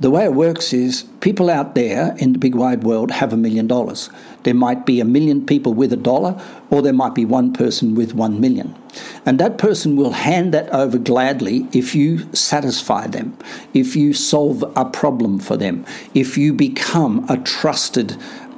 The 0.00 0.10
way 0.10 0.24
it 0.24 0.34
works 0.34 0.72
is 0.72 1.04
people 1.20 1.48
out 1.48 1.76
there 1.76 2.16
in 2.18 2.32
the 2.32 2.38
big 2.38 2.56
wide 2.56 2.82
world 2.82 3.12
have 3.12 3.32
a 3.32 3.36
million 3.36 3.68
dollars. 3.68 4.10
There 4.44 4.54
might 4.54 4.86
be 4.86 5.00
a 5.00 5.04
million 5.04 5.46
people 5.46 5.74
with 5.74 5.92
a 5.92 5.96
dollar, 5.96 6.40
or 6.70 6.82
there 6.82 6.92
might 6.92 7.14
be 7.14 7.24
one 7.24 7.52
person 7.52 7.94
with 7.94 8.14
one 8.14 8.40
million. 8.40 8.74
And 9.24 9.38
that 9.38 9.58
person 9.58 9.96
will 9.96 10.12
hand 10.12 10.52
that 10.52 10.68
over 10.70 10.98
gladly 10.98 11.68
if 11.72 11.94
you 11.94 12.32
satisfy 12.34 13.06
them, 13.06 13.36
if 13.72 13.96
you 13.96 14.12
solve 14.12 14.64
a 14.76 14.84
problem 14.84 15.38
for 15.38 15.56
them, 15.56 15.84
if 16.14 16.36
you 16.36 16.52
become 16.52 17.24
a 17.28 17.38
trusted 17.38 18.16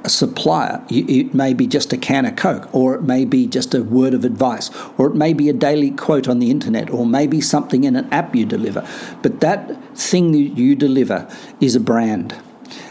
supplier. 0.09 0.83
It 0.89 1.33
may 1.33 1.53
be 1.53 1.67
just 1.67 1.93
a 1.93 1.97
can 1.97 2.25
of 2.25 2.35
Coke, 2.35 2.73
or 2.73 2.95
it 2.95 3.03
may 3.03 3.25
be 3.25 3.47
just 3.47 3.73
a 3.73 3.83
word 3.83 4.13
of 4.13 4.25
advice, 4.25 4.69
or 4.97 5.07
it 5.07 5.15
may 5.15 5.33
be 5.33 5.49
a 5.49 5.53
daily 5.53 5.91
quote 5.91 6.27
on 6.27 6.39
the 6.39 6.51
internet, 6.51 6.89
or 6.89 7.05
maybe 7.05 7.41
something 7.41 7.83
in 7.83 7.95
an 7.95 8.11
app 8.11 8.35
you 8.35 8.45
deliver. 8.45 8.87
But 9.21 9.39
that 9.41 9.83
thing 9.95 10.31
that 10.33 10.37
you 10.37 10.75
deliver 10.75 11.27
is 11.59 11.75
a 11.75 11.79
brand. 11.79 12.35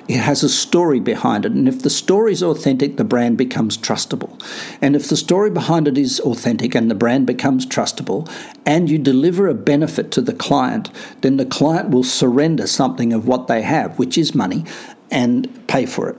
It 0.06 0.18
has 0.18 0.42
a 0.42 0.48
story 0.48 1.00
behind 1.00 1.46
it. 1.46 1.52
And 1.52 1.66
if 1.66 1.82
the 1.82 1.90
story 1.90 2.32
is 2.32 2.42
authentic, 2.42 2.96
the 2.96 3.04
brand 3.04 3.38
becomes 3.38 3.78
trustable. 3.78 4.38
And 4.82 4.94
if 4.94 5.08
the 5.08 5.16
story 5.16 5.50
behind 5.50 5.88
it 5.88 5.96
is 5.96 6.20
authentic 6.20 6.74
and 6.74 6.90
the 6.90 6.94
brand 6.94 7.26
becomes 7.26 7.64
trustable, 7.64 8.30
and 8.66 8.90
you 8.90 8.98
deliver 8.98 9.48
a 9.48 9.54
benefit 9.54 10.10
to 10.12 10.20
the 10.20 10.34
client, 10.34 10.90
then 11.22 11.38
the 11.38 11.46
client 11.46 11.90
will 11.90 12.04
surrender 12.04 12.66
something 12.66 13.12
of 13.12 13.26
what 13.26 13.46
they 13.46 13.62
have, 13.62 13.98
which 13.98 14.18
is 14.18 14.34
money, 14.34 14.64
and 15.10 15.66
pay 15.68 15.86
for 15.86 16.10
it. 16.10 16.16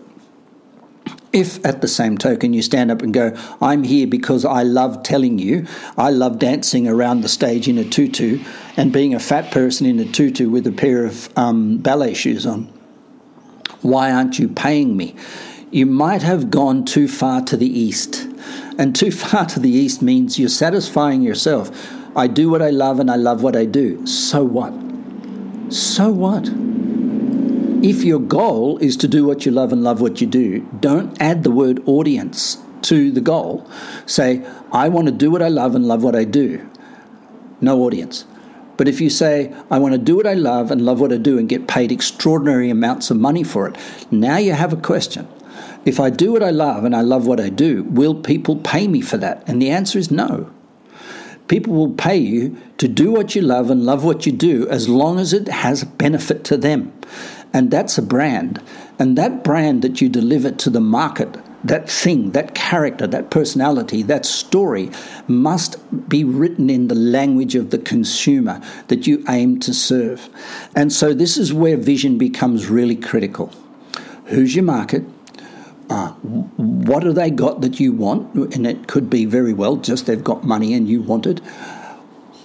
If 1.31 1.63
at 1.65 1.81
the 1.81 1.89
same 1.89 2.17
token 2.17 2.53
you 2.53 2.61
stand 2.61 2.89
up 2.91 3.01
and 3.01 3.13
go, 3.13 3.37
I'm 3.61 3.83
here 3.83 4.07
because 4.07 4.45
I 4.45 4.63
love 4.63 5.03
telling 5.03 5.37
you, 5.37 5.67
I 5.97 6.09
love 6.09 6.39
dancing 6.39 6.87
around 6.87 7.21
the 7.21 7.27
stage 7.27 7.67
in 7.67 7.77
a 7.77 7.83
tutu 7.83 8.41
and 8.77 8.93
being 8.93 9.13
a 9.13 9.19
fat 9.19 9.51
person 9.51 9.85
in 9.85 9.99
a 9.99 10.05
tutu 10.05 10.49
with 10.49 10.65
a 10.65 10.71
pair 10.71 11.03
of 11.03 11.29
um, 11.37 11.79
ballet 11.79 12.13
shoes 12.13 12.45
on, 12.45 12.71
why 13.85 14.11
aren't 14.11 14.39
you 14.39 14.47
paying 14.47 14.97
me? 14.97 15.15
You 15.71 15.85
might 15.85 16.23
have 16.23 16.49
gone 16.49 16.85
too 16.85 17.07
far 17.07 17.41
to 17.43 17.55
the 17.55 17.67
east. 17.67 18.27
And 18.77 18.95
too 18.95 19.11
far 19.23 19.45
to 19.45 19.59
the 19.59 19.69
east 19.69 20.01
means 20.01 20.39
you're 20.39 20.49
satisfying 20.49 21.21
yourself. 21.21 21.71
I 22.15 22.27
do 22.27 22.49
what 22.49 22.61
I 22.61 22.69
love 22.69 22.99
and 22.99 23.11
I 23.11 23.15
love 23.15 23.43
what 23.43 23.55
I 23.55 23.65
do. 23.65 24.05
So 24.07 24.43
what? 24.43 24.73
So 25.69 26.11
what? 26.11 26.49
If 27.83 28.03
your 28.03 28.19
goal 28.19 28.77
is 28.79 28.97
to 28.97 29.07
do 29.07 29.25
what 29.25 29.45
you 29.45 29.51
love 29.51 29.71
and 29.71 29.83
love 29.83 30.01
what 30.01 30.21
you 30.21 30.27
do, 30.27 30.61
don't 30.79 31.21
add 31.21 31.43
the 31.43 31.51
word 31.51 31.83
audience 31.85 32.57
to 32.83 33.11
the 33.11 33.21
goal. 33.21 33.69
Say, 34.05 34.45
I 34.71 34.89
want 34.89 35.07
to 35.07 35.11
do 35.11 35.29
what 35.29 35.41
I 35.41 35.49
love 35.49 35.75
and 35.75 35.85
love 35.85 36.03
what 36.03 36.15
I 36.15 36.23
do. 36.23 36.67
No 37.61 37.81
audience. 37.81 38.25
But 38.77 38.87
if 38.87 38.99
you 38.99 39.09
say, 39.09 39.53
I 39.71 39.79
want 39.79 39.93
to 39.93 39.97
do 39.97 40.15
what 40.17 40.27
I 40.27 40.33
love 40.33 40.71
and 40.71 40.85
love 40.85 40.99
what 40.99 41.13
I 41.13 41.17
do 41.17 41.37
and 41.37 41.47
get 41.47 41.67
paid 41.67 41.91
extraordinary 41.91 42.69
amounts 42.69 43.09
of 43.09 43.17
money 43.17 43.43
for 43.43 43.67
it, 43.67 43.77
now 44.11 44.37
you 44.37 44.53
have 44.53 44.73
a 44.73 44.77
question. 44.77 45.27
If 45.85 45.99
I 45.99 46.09
do 46.09 46.31
what 46.33 46.43
I 46.43 46.49
love 46.49 46.83
and 46.83 46.95
I 46.95 47.01
love 47.01 47.27
what 47.27 47.39
I 47.39 47.49
do, 47.49 47.83
will 47.83 48.15
people 48.15 48.57
pay 48.57 48.87
me 48.87 49.01
for 49.01 49.17
that? 49.17 49.47
And 49.47 49.61
the 49.61 49.69
answer 49.69 49.99
is 49.99 50.11
no. 50.11 50.51
People 51.47 51.73
will 51.73 51.93
pay 51.93 52.17
you 52.17 52.57
to 52.79 52.87
do 52.87 53.11
what 53.11 53.35
you 53.35 53.41
love 53.41 53.69
and 53.69 53.85
love 53.85 54.03
what 54.03 54.25
you 54.25 54.31
do 54.31 54.67
as 54.67 54.89
long 54.89 55.19
as 55.19 55.31
it 55.31 55.47
has 55.47 55.83
benefit 55.83 56.43
to 56.45 56.57
them. 56.57 56.91
And 57.53 57.69
that's 57.69 57.97
a 57.97 58.01
brand. 58.01 58.61
And 58.97 59.17
that 59.17 59.43
brand 59.43 59.83
that 59.83 60.01
you 60.01 60.09
deliver 60.09 60.49
to 60.51 60.69
the 60.69 60.81
market 60.81 61.37
that 61.65 61.89
thing, 61.89 62.31
that 62.31 62.55
character, 62.55 63.07
that 63.07 63.29
personality, 63.29 64.01
that 64.03 64.25
story 64.25 64.91
must 65.27 65.77
be 66.07 66.23
written 66.23 66.69
in 66.69 66.87
the 66.87 66.95
language 66.95 67.55
of 67.55 67.71
the 67.71 67.77
consumer 67.77 68.61
that 68.87 69.07
you 69.07 69.23
aim 69.27 69.59
to 69.59 69.73
serve. 69.73 70.29
And 70.75 70.93
so 70.93 71.13
this 71.13 71.37
is 71.37 71.51
where 71.51 71.77
vision 71.77 72.17
becomes 72.17 72.67
really 72.67 72.95
critical. 72.95 73.51
Who's 74.25 74.55
your 74.55 74.63
market? 74.63 75.03
uh, 75.89 76.09
what 76.57 77.03
have 77.03 77.15
they 77.15 77.29
got 77.29 77.61
that 77.61 77.79
you 77.79 77.91
want? 77.93 78.33
And 78.55 78.65
it 78.65 78.87
could 78.87 79.09
be 79.09 79.25
very 79.25 79.53
well 79.53 79.75
just 79.75 80.07
they've 80.07 80.23
got 80.23 80.43
money 80.43 80.73
and 80.73 80.87
you 80.87 81.01
want 81.01 81.25
it. 81.25 81.41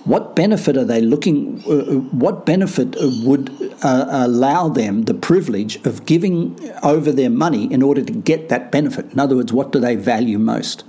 What 0.05 0.35
benefit 0.35 0.77
are 0.77 0.85
they 0.85 1.01
looking? 1.01 1.63
Uh, 1.67 1.73
uh 1.73 1.95
what 2.25 2.47
benefit 2.47 2.97
would 3.25 3.51
uh, 3.83 4.07
allow 4.11 4.69
them 4.69 5.03
the 5.03 5.15
privilege 5.15 5.77
of 5.87 6.07
giving 6.07 6.59
over 6.83 7.13
their 7.13 7.31
money 7.31 7.71
in 7.73 7.83
order 7.83 8.03
to 8.03 8.13
get 8.13 8.49
that 8.49 8.73
benefit? 8.73 9.13
In 9.13 9.21
other 9.21 9.37
words, 9.37 9.53
what 9.53 9.73
do 9.73 9.81
they 9.81 9.97
value 9.97 10.39
most? 10.39 10.85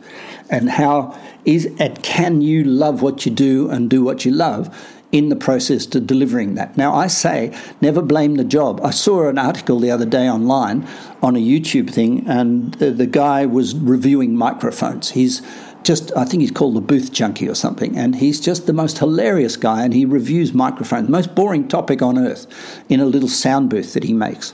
And 0.49 0.69
how 0.69 1.17
is 1.45 1.69
and 1.79 2.01
can 2.03 2.41
you 2.41 2.63
love 2.63 3.01
what 3.01 3.25
you 3.25 3.31
do 3.31 3.69
and 3.69 3.89
do 3.89 4.03
what 4.03 4.25
you 4.25 4.31
love 4.31 4.69
in 5.11 5.29
the 5.29 5.35
process 5.35 5.85
to 5.85 5.99
delivering 5.99 6.55
that. 6.55 6.77
Now, 6.77 6.93
I 6.95 7.07
say 7.07 7.53
never 7.81 8.01
blame 8.01 8.35
the 8.35 8.43
job. 8.43 8.79
I 8.81 8.91
saw 8.91 9.27
an 9.27 9.37
article 9.37 9.79
the 9.79 9.91
other 9.91 10.05
day 10.05 10.29
online 10.29 10.87
on 11.21 11.35
a 11.35 11.39
YouTube 11.39 11.89
thing, 11.89 12.25
and 12.27 12.73
the, 12.75 12.91
the 12.91 13.07
guy 13.07 13.45
was 13.45 13.75
reviewing 13.75 14.35
microphones. 14.35 15.11
He's 15.11 15.41
just, 15.83 16.11
I 16.15 16.25
think 16.25 16.41
he's 16.41 16.51
called 16.51 16.75
the 16.75 16.81
booth 16.81 17.11
junkie 17.11 17.50
or 17.50 17.55
something, 17.55 17.97
and 17.97 18.15
he's 18.15 18.39
just 18.39 18.67
the 18.67 18.73
most 18.73 19.00
hilarious 19.00 19.57
guy, 19.57 19.83
and 19.83 19.93
he 19.93 20.05
reviews 20.05 20.53
microphones, 20.53 21.09
most 21.09 21.35
boring 21.35 21.67
topic 21.67 22.01
on 22.01 22.17
earth, 22.17 22.47
in 22.89 23.00
a 23.00 23.05
little 23.05 23.29
sound 23.29 23.69
booth 23.69 23.93
that 23.93 24.03
he 24.03 24.13
makes. 24.13 24.53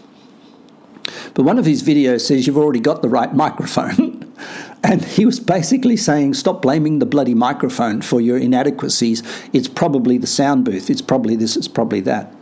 But 1.34 1.43
one 1.43 1.57
of 1.57 1.65
his 1.65 1.84
videos 1.84 2.22
says 2.22 2.48
you've 2.48 2.57
already 2.57 2.79
got 2.79 3.01
the 3.01 3.10
right 3.10 3.34
microphone. 3.34 4.24
And 4.84 5.03
he 5.03 5.25
was 5.25 5.39
basically 5.39 5.98
saying, 5.98 6.36
stop 6.36 6.62
blaming 6.62 7.00
the 7.00 7.05
bloody 7.07 7.34
microphone 7.34 8.03
for 8.03 8.22
your 8.22 8.38
inadequacies. 8.38 9.24
It's 9.51 9.67
probably 9.67 10.19
the 10.19 10.27
sound 10.27 10.65
booth. 10.65 10.91
It's 10.91 11.01
probably 11.01 11.36
this, 11.36 11.57
it's 11.57 11.67
probably 11.67 12.00
that. 12.01 12.34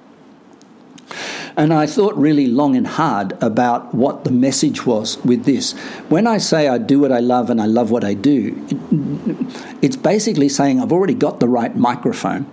And 1.58 1.74
I 1.74 1.88
thought 1.88 2.16
really 2.18 2.48
long 2.48 2.76
and 2.76 2.86
hard 2.86 3.42
about 3.42 3.94
what 3.94 4.26
the 4.26 4.32
message 4.32 4.86
was 4.86 5.18
with 5.24 5.46
this. 5.46 5.72
When 6.10 6.28
I 6.28 6.38
say 6.38 6.68
I 6.68 6.78
do 6.78 7.00
what 7.00 7.14
I 7.14 7.20
love 7.20 7.50
and 7.50 7.62
I 7.62 7.66
love 7.66 7.92
what 7.92 8.04
I 8.04 8.14
do, 8.14 8.62
it's 9.82 9.96
basically 9.96 10.50
saying 10.50 10.82
I've 10.82 10.92
already 10.92 11.14
got 11.14 11.40
the 11.40 11.48
right 11.48 11.76
microphone. 11.76 12.52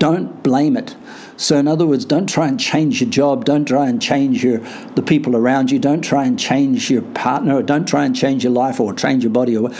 Don't 0.00 0.42
blame 0.42 0.76
it. 0.76 0.96
So, 1.36 1.58
in 1.58 1.68
other 1.68 1.86
words, 1.86 2.04
don't 2.04 2.26
try 2.26 2.48
and 2.48 2.58
change 2.58 3.00
your 3.00 3.10
job. 3.10 3.44
Don't 3.44 3.66
try 3.66 3.86
and 3.86 4.00
change 4.00 4.42
your 4.42 4.58
the 4.94 5.02
people 5.02 5.36
around 5.36 5.70
you. 5.70 5.78
Don't 5.78 6.02
try 6.02 6.24
and 6.24 6.38
change 6.38 6.90
your 6.90 7.02
partner, 7.02 7.56
or 7.56 7.62
don't 7.62 7.86
try 7.86 8.04
and 8.04 8.16
change 8.16 8.42
your 8.42 8.52
life 8.52 8.80
or 8.80 8.94
change 8.94 9.22
your 9.22 9.32
body. 9.32 9.56
Or 9.56 9.70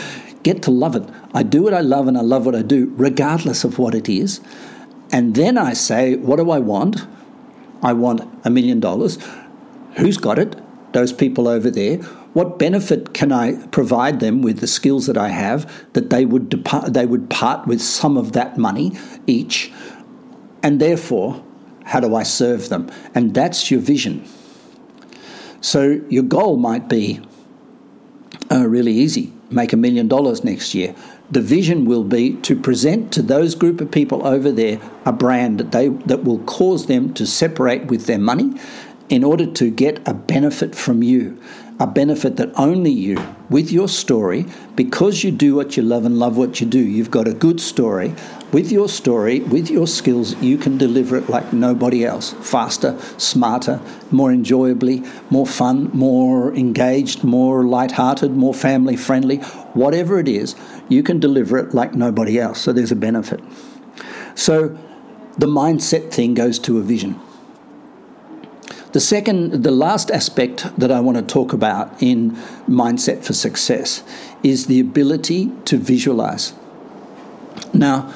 get 0.43 0.61
to 0.63 0.71
love 0.71 0.95
it. 0.95 1.03
I 1.33 1.43
do 1.43 1.63
what 1.63 1.73
I 1.73 1.81
love, 1.81 2.07
and 2.07 2.17
I 2.17 2.21
love 2.21 2.45
what 2.45 2.55
I 2.55 2.61
do, 2.61 2.93
regardless 2.97 3.63
of 3.63 3.79
what 3.79 3.95
it 3.95 4.07
is. 4.07 4.41
And 5.11 5.35
then 5.35 5.57
I 5.57 5.73
say, 5.73 6.15
what 6.15 6.37
do 6.37 6.51
I 6.51 6.59
want? 6.59 7.07
I 7.81 7.93
want 7.93 8.21
a 8.43 8.49
million 8.49 8.79
dollars. 8.79 9.17
Who's 9.97 10.17
got 10.17 10.39
it? 10.39 10.59
Those 10.93 11.13
people 11.13 11.47
over 11.47 11.69
there. 11.69 11.97
What 12.33 12.57
benefit 12.59 13.13
can 13.13 13.31
I 13.31 13.65
provide 13.67 14.19
them 14.19 14.41
with 14.41 14.59
the 14.59 14.67
skills 14.67 15.07
that 15.07 15.17
I 15.17 15.29
have 15.29 15.71
that 15.93 16.09
they 16.09 16.25
would 16.25 16.49
depart, 16.49 16.93
they 16.93 17.05
would 17.05 17.29
part 17.29 17.67
with 17.67 17.81
some 17.81 18.17
of 18.17 18.31
that 18.33 18.57
money 18.57 18.93
each? 19.27 19.71
And 20.63 20.79
therefore, 20.79 21.43
how 21.85 21.99
do 21.99 22.15
I 22.15 22.23
serve 22.23 22.69
them? 22.69 22.89
And 23.13 23.33
that's 23.33 23.69
your 23.71 23.81
vision. 23.81 24.25
So 25.59 26.01
your 26.09 26.23
goal 26.23 26.57
might 26.57 26.87
be 26.87 27.19
uh, 28.49 28.67
really 28.67 28.93
easy 28.93 29.33
make 29.51 29.73
a 29.73 29.77
million 29.77 30.07
dollars 30.07 30.43
next 30.43 30.73
year. 30.73 30.95
The 31.29 31.41
vision 31.41 31.85
will 31.85 32.03
be 32.03 32.33
to 32.41 32.55
present 32.55 33.11
to 33.13 33.21
those 33.21 33.55
group 33.55 33.81
of 33.81 33.91
people 33.91 34.25
over 34.25 34.51
there 34.51 34.79
a 35.05 35.13
brand 35.13 35.59
that 35.59 35.71
they 35.71 35.87
that 35.87 36.23
will 36.23 36.39
cause 36.39 36.87
them 36.87 37.13
to 37.13 37.25
separate 37.25 37.85
with 37.85 38.05
their 38.05 38.19
money 38.19 38.59
in 39.09 39.23
order 39.23 39.45
to 39.45 39.69
get 39.69 40.05
a 40.07 40.13
benefit 40.13 40.73
from 40.75 41.03
you 41.03 41.37
a 41.81 41.87
benefit 41.87 42.35
that 42.35 42.51
only 42.59 42.91
you, 42.91 43.17
with 43.49 43.71
your 43.71 43.89
story, 43.89 44.45
because 44.75 45.23
you 45.23 45.31
do 45.31 45.55
what 45.55 45.75
you 45.75 45.81
love 45.81 46.05
and 46.05 46.19
love 46.19 46.37
what 46.37 46.61
you 46.61 46.67
do, 46.67 46.77
you've 46.77 47.09
got 47.09 47.27
a 47.27 47.33
good 47.33 47.59
story. 47.59 48.13
With 48.51 48.69
your 48.69 48.89
story, 48.89 49.39
with 49.39 49.69
your 49.69 49.87
skills, 49.87 50.35
you 50.41 50.57
can 50.57 50.77
deliver 50.77 51.15
it 51.15 51.29
like 51.29 51.53
nobody 51.53 52.03
else 52.03 52.33
faster, 52.33 52.99
smarter, 53.17 53.79
more 54.11 54.29
enjoyably, 54.29 55.03
more 55.29 55.47
fun, 55.47 55.89
more 55.93 56.53
engaged, 56.53 57.23
more 57.23 57.63
light-hearted, 57.63 58.31
more 58.31 58.53
family 58.53 58.97
friendly. 58.97 59.37
Whatever 59.73 60.19
it 60.19 60.27
is, 60.27 60.55
you 60.89 61.01
can 61.01 61.17
deliver 61.17 61.57
it 61.57 61.73
like 61.73 61.95
nobody 61.95 62.37
else. 62.37 62.59
So 62.59 62.73
there's 62.73 62.91
a 62.91 62.95
benefit. 62.95 63.39
So 64.35 64.77
the 65.37 65.47
mindset 65.47 66.11
thing 66.11 66.33
goes 66.33 66.59
to 66.59 66.77
a 66.77 66.81
vision. 66.81 67.17
The 68.91 68.99
second, 68.99 69.63
the 69.63 69.71
last 69.71 70.11
aspect 70.11 70.77
that 70.77 70.91
I 70.91 70.99
want 70.99 71.17
to 71.17 71.23
talk 71.23 71.53
about 71.53 72.03
in 72.03 72.31
Mindset 72.67 73.23
for 73.23 73.31
Success 73.31 74.03
is 74.43 74.65
the 74.65 74.81
ability 74.81 75.49
to 75.63 75.77
visualize. 75.77 76.51
Now, 77.73 78.13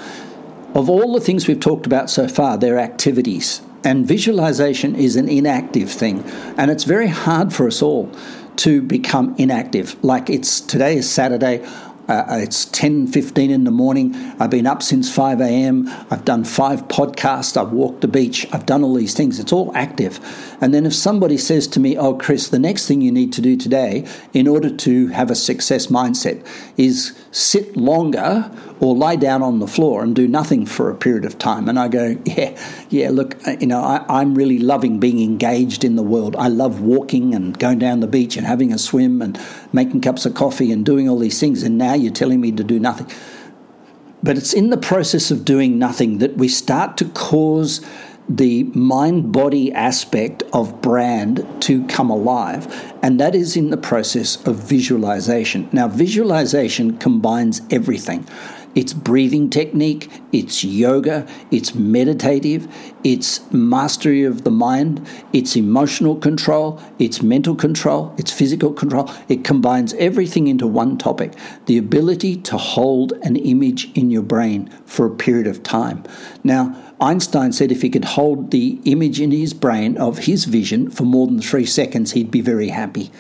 of 0.75 0.89
all 0.89 1.13
the 1.13 1.21
things 1.21 1.47
we've 1.47 1.59
talked 1.59 1.85
about 1.85 2.09
so 2.09 2.27
far, 2.27 2.57
they're 2.57 2.77
activities. 2.77 3.61
And 3.83 4.05
visualization 4.05 4.95
is 4.95 5.15
an 5.15 5.29
inactive 5.29 5.89
thing. 5.89 6.23
And 6.57 6.69
it's 6.69 6.83
very 6.83 7.07
hard 7.07 7.53
for 7.53 7.65
us 7.67 7.81
all 7.81 8.11
to 8.57 8.81
become 8.81 9.35
inactive. 9.37 9.95
Like 10.03 10.29
it's 10.29 10.59
today 10.59 10.97
is 10.97 11.09
Saturday. 11.09 11.65
Uh, 12.07 12.39
it's 12.41 12.65
10.15 12.67 13.49
in 13.49 13.63
the 13.63 13.71
morning. 13.71 14.13
I've 14.39 14.51
been 14.51 14.67
up 14.67 14.83
since 14.83 15.11
5 15.11 15.41
a.m. 15.41 15.89
I've 16.11 16.23
done 16.23 16.43
five 16.43 16.87
podcasts. 16.87 17.57
I've 17.57 17.71
walked 17.71 18.01
the 18.01 18.07
beach. 18.07 18.45
I've 18.51 18.67
done 18.67 18.83
all 18.83 18.93
these 18.93 19.15
things. 19.15 19.39
It's 19.39 19.51
all 19.51 19.71
active. 19.75 20.19
And 20.61 20.71
then 20.71 20.85
if 20.85 20.93
somebody 20.93 21.37
says 21.37 21.67
to 21.69 21.79
me, 21.79 21.97
oh, 21.97 22.13
Chris, 22.13 22.47
the 22.47 22.59
next 22.59 22.87
thing 22.87 23.01
you 23.01 23.11
need 23.11 23.33
to 23.33 23.41
do 23.41 23.57
today 23.57 24.07
in 24.33 24.47
order 24.47 24.69
to 24.69 25.07
have 25.07 25.31
a 25.31 25.35
success 25.35 25.87
mindset 25.87 26.45
is 26.77 27.19
sit 27.31 27.75
longer 27.75 28.51
or 28.79 28.95
lie 28.95 29.15
down 29.15 29.41
on 29.41 29.59
the 29.59 29.67
floor 29.67 30.03
and 30.03 30.15
do 30.15 30.27
nothing 30.27 30.65
for 30.65 30.89
a 30.89 30.95
period 30.95 31.25
of 31.25 31.37
time. 31.37 31.69
And 31.69 31.79
I 31.79 31.87
go, 31.87 32.17
yeah, 32.25 32.59
yeah, 32.89 33.09
look, 33.09 33.35
uh, 33.47 33.55
you 33.59 33.67
know, 33.67 33.81
I, 33.81 34.21
am 34.21 34.35
really 34.35 34.59
loving 34.59 34.99
being 34.99 35.21
engaged 35.21 35.83
in 35.83 35.95
the 35.95 36.03
world. 36.03 36.35
I 36.35 36.47
love 36.47 36.81
walking 36.81 37.33
and 37.33 37.57
going 37.57 37.79
down 37.79 38.01
the 38.01 38.07
beach 38.07 38.37
and 38.37 38.45
having 38.45 38.73
a 38.73 38.77
swim 38.77 39.21
and 39.21 39.39
making 39.71 40.01
cups 40.01 40.25
of 40.25 40.33
coffee 40.33 40.71
and 40.71 40.85
doing 40.85 41.07
all 41.07 41.19
these 41.19 41.39
things. 41.39 41.63
And 41.63 41.77
now 41.77 41.93
you're 41.93 42.13
telling 42.13 42.41
me 42.41 42.51
to 42.51 42.63
do 42.63 42.79
nothing. 42.79 43.09
But 44.21 44.37
it's 44.37 44.53
in 44.53 44.71
the 44.71 44.77
process 44.77 45.31
of 45.31 45.45
doing 45.45 45.77
nothing 45.77 46.17
that 46.17 46.35
we 46.35 46.47
start 46.47 46.97
to 46.97 47.05
cause 47.09 47.85
the 48.27 48.63
mind 48.63 49.31
body 49.31 49.71
aspect 49.71 50.41
of 50.51 50.81
brand 50.81 51.45
to 51.61 51.85
come 51.85 52.09
alive, 52.09 52.93
and 53.03 53.19
that 53.19 53.35
is 53.35 53.55
in 53.55 53.69
the 53.69 53.77
process 53.77 54.43
of 54.47 54.55
visualization. 54.55 55.69
Now, 55.71 55.87
visualization 55.87 56.97
combines 56.97 57.61
everything 57.69 58.27
it's 58.75 58.93
breathing 58.93 59.49
technique, 59.49 60.11
it's 60.33 60.63
yoga, 60.63 61.25
it's 61.49 61.73
meditative, 61.73 62.67
it's 63.03 63.49
mastery 63.51 64.23
of 64.23 64.43
the 64.43 64.51
mind, 64.51 65.07
it's 65.31 65.55
emotional 65.55 66.17
control, 66.17 66.81
it's 66.99 67.23
mental 67.23 67.55
control, 67.55 68.13
it's 68.17 68.31
physical 68.31 68.73
control. 68.73 69.09
It 69.29 69.43
combines 69.43 69.93
everything 69.93 70.47
into 70.47 70.67
one 70.67 70.97
topic 70.97 71.33
the 71.65 71.77
ability 71.77 72.35
to 72.37 72.57
hold 72.57 73.13
an 73.23 73.37
image 73.37 73.91
in 73.93 74.11
your 74.11 74.23
brain 74.23 74.69
for 74.85 75.05
a 75.05 75.15
period 75.15 75.47
of 75.47 75.63
time. 75.63 76.03
Now, 76.43 76.75
Einstein 76.99 77.53
said 77.53 77.71
if 77.71 77.81
he 77.81 77.89
could 77.89 78.05
hold 78.05 78.51
the 78.51 78.79
image 78.85 79.19
in 79.19 79.31
his 79.31 79.53
brain 79.53 79.97
of 79.97 80.19
his 80.19 80.45
vision 80.45 80.89
for 80.89 81.03
more 81.03 81.27
than 81.27 81.41
three 81.41 81.65
seconds, 81.65 82.11
he'd 82.11 82.31
be 82.31 82.41
very 82.41 82.69
happy. 82.69 83.11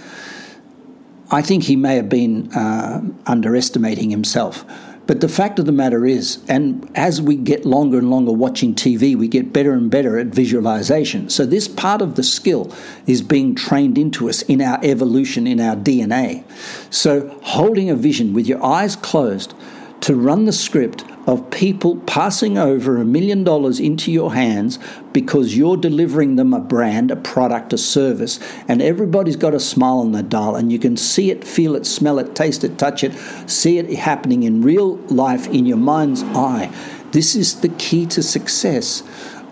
I 1.31 1.41
think 1.41 1.63
he 1.63 1.75
may 1.75 1.95
have 1.95 2.07
been 2.07 2.51
uh, 2.53 3.01
underestimating 3.25 4.11
himself. 4.11 4.63
But 5.07 5.21
the 5.21 5.29
fact 5.29 5.59
of 5.59 5.65
the 5.65 5.71
matter 5.71 6.05
is, 6.05 6.39
and 6.47 6.89
as 6.95 7.21
we 7.21 7.35
get 7.35 7.65
longer 7.65 7.99
and 7.99 8.09
longer 8.09 8.31
watching 8.31 8.73
TV, 8.73 9.15
we 9.15 9.27
get 9.27 9.53
better 9.53 9.73
and 9.73 9.89
better 9.89 10.17
at 10.17 10.27
visualization. 10.27 11.29
So, 11.29 11.45
this 11.45 11.67
part 11.67 12.01
of 12.01 12.15
the 12.15 12.23
skill 12.23 12.73
is 13.05 13.21
being 13.21 13.53
trained 13.53 13.97
into 13.97 14.29
us 14.29 14.41
in 14.43 14.61
our 14.61 14.79
evolution, 14.83 15.45
in 15.45 15.59
our 15.59 15.75
DNA. 15.75 16.43
So, 16.91 17.37
holding 17.43 17.89
a 17.89 17.95
vision 17.95 18.33
with 18.33 18.47
your 18.47 18.63
eyes 18.63 18.95
closed 18.95 19.53
to 20.01 20.15
run 20.15 20.45
the 20.45 20.51
script 20.51 21.03
of 21.27 21.49
people 21.49 21.97
passing 22.01 22.57
over 22.57 22.97
a 22.97 23.05
million 23.05 23.43
dollars 23.43 23.79
into 23.79 24.11
your 24.11 24.33
hands 24.33 24.77
because 25.11 25.57
you're 25.57 25.77
delivering 25.77 26.35
them 26.35 26.53
a 26.53 26.59
brand, 26.59 27.09
a 27.09 27.15
product, 27.15 27.73
a 27.73 27.77
service, 27.77 28.39
and 28.67 28.81
everybody's 28.81 29.35
got 29.35 29.53
a 29.53 29.59
smile 29.59 29.99
on 29.99 30.11
their 30.11 30.23
dial, 30.23 30.55
and 30.55 30.71
you 30.71 30.77
can 30.77 30.95
see 30.95 31.31
it, 31.31 31.43
feel 31.43 31.75
it, 31.75 31.85
smell 31.85 32.19
it, 32.19 32.35
taste 32.35 32.63
it, 32.63 32.77
touch 32.77 33.03
it, 33.03 33.13
see 33.49 33.77
it 33.77 33.89
happening 33.97 34.43
in 34.43 34.61
real 34.61 34.97
life 35.07 35.47
in 35.47 35.65
your 35.65 35.77
mind's 35.77 36.23
eye. 36.23 36.71
This 37.11 37.35
is 37.35 37.61
the 37.61 37.69
key 37.69 38.05
to 38.07 38.21
success 38.21 39.03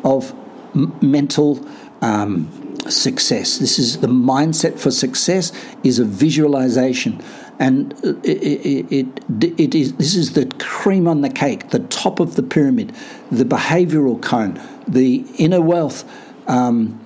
of 0.03 0.33
m- 0.75 0.95
mental. 1.01 1.65
Um, 2.01 2.59
success. 2.89 3.59
This 3.59 3.79
is 3.79 3.99
the 3.99 4.07
mindset 4.07 4.77
for 4.77 4.91
success 4.91 5.53
is 5.83 5.99
a 5.99 6.05
visualization 6.05 7.21
and 7.59 7.93
it, 8.23 8.91
it, 8.91 9.59
it, 9.59 9.75
is 9.75 9.93
this 9.93 10.15
is 10.15 10.33
the 10.33 10.45
cream 10.59 11.07
on 11.07 11.21
the 11.21 11.29
cake, 11.29 11.69
the 11.69 11.79
top 11.79 12.19
of 12.19 12.35
the 12.35 12.43
pyramid, 12.43 12.93
the 13.31 13.45
behavioural 13.45 14.21
cone, 14.21 14.59
the 14.87 15.25
inner 15.37 15.61
wealth 15.61 16.03
um, 16.47 16.99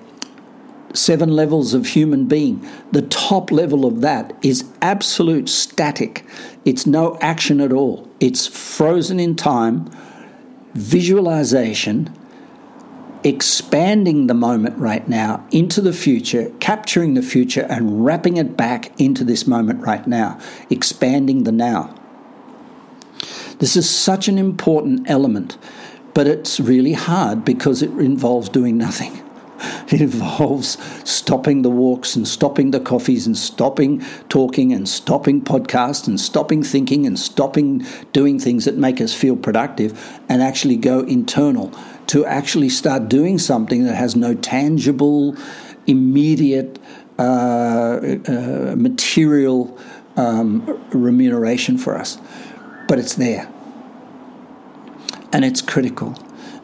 seven 0.94 1.30
levels 1.30 1.74
of 1.74 1.88
human 1.88 2.26
being. 2.26 2.68
The 2.92 3.04
top 3.04 3.52
level 3.52 3.86
of 3.86 4.02
that 4.02 4.34
is 4.42 4.66
absolute 4.82 5.50
static. 5.50 6.26
It's 6.66 6.86
no 6.86 7.18
action 7.22 7.62
at 7.62 7.72
all. 7.72 8.10
It's 8.20 8.48
frozen 8.48 9.20
in 9.20 9.36
time, 9.36 9.90
visualization, 10.74 12.14
expanding 13.28 14.28
the 14.28 14.34
moment 14.34 14.78
right 14.78 15.06
now 15.08 15.46
into 15.52 15.82
the 15.82 15.92
future, 15.92 16.50
capturing 16.62 17.14
the 17.14 17.22
future 17.22 17.68
and 17.70 18.06
wrapping 18.06 18.38
it 18.38 18.56
back 18.56 18.98
into 19.00 19.26
this 19.26 19.46
moment 19.46 19.82
right 19.86 20.08
now, 20.08 20.40
expanding 20.70 21.44
the 21.44 21.52
now. 21.52 21.94
This 23.60 23.76
is 23.76 23.90
such 23.90 24.30
an 24.30 24.38
important 24.38 25.10
element, 25.10 25.58
but 26.14 26.26
it's 26.26 26.58
really 26.60 26.94
hard 26.94 27.44
because 27.44 27.82
it 27.82 27.90
involves 27.92 28.50
doing 28.50 28.78
nothing. 28.78 29.22
It 29.90 30.02
involves 30.02 30.78
stopping 31.10 31.64
the 31.64 31.70
walks 31.70 32.16
and 32.16 32.28
stopping 32.28 32.72
the 32.72 32.80
coffees 32.80 33.26
and 33.26 33.36
stopping 33.36 34.06
talking 34.30 34.72
and 34.72 34.88
stopping 34.88 35.42
podcasts 35.42 36.08
and 36.08 36.20
stopping 36.20 36.62
thinking 36.62 37.08
and 37.08 37.18
stopping 37.18 37.84
doing 38.14 38.38
things 38.38 38.66
that 38.66 38.78
make 38.78 39.02
us 39.02 39.16
feel 39.16 39.36
productive 39.36 40.20
and 40.30 40.44
actually 40.44 40.76
go 40.76 41.00
internal 41.00 41.74
to 42.08 42.26
actually 42.26 42.70
start 42.70 43.10
doing 43.10 43.38
something 43.38 43.84
that 43.84 43.96
has 43.96 44.16
no 44.16 44.34
tangible, 44.34 45.36
immediate, 45.86 46.80
uh, 47.20 48.00
uh, 48.28 48.76
material 48.78 49.78
um, 50.16 50.66
remuneration 50.92 51.78
for 51.78 51.98
us. 51.98 52.18
But 52.88 53.00
it's 53.00 53.16
there. 53.16 53.52
And 55.34 55.44
it's 55.44 55.62
critical. 55.62 56.16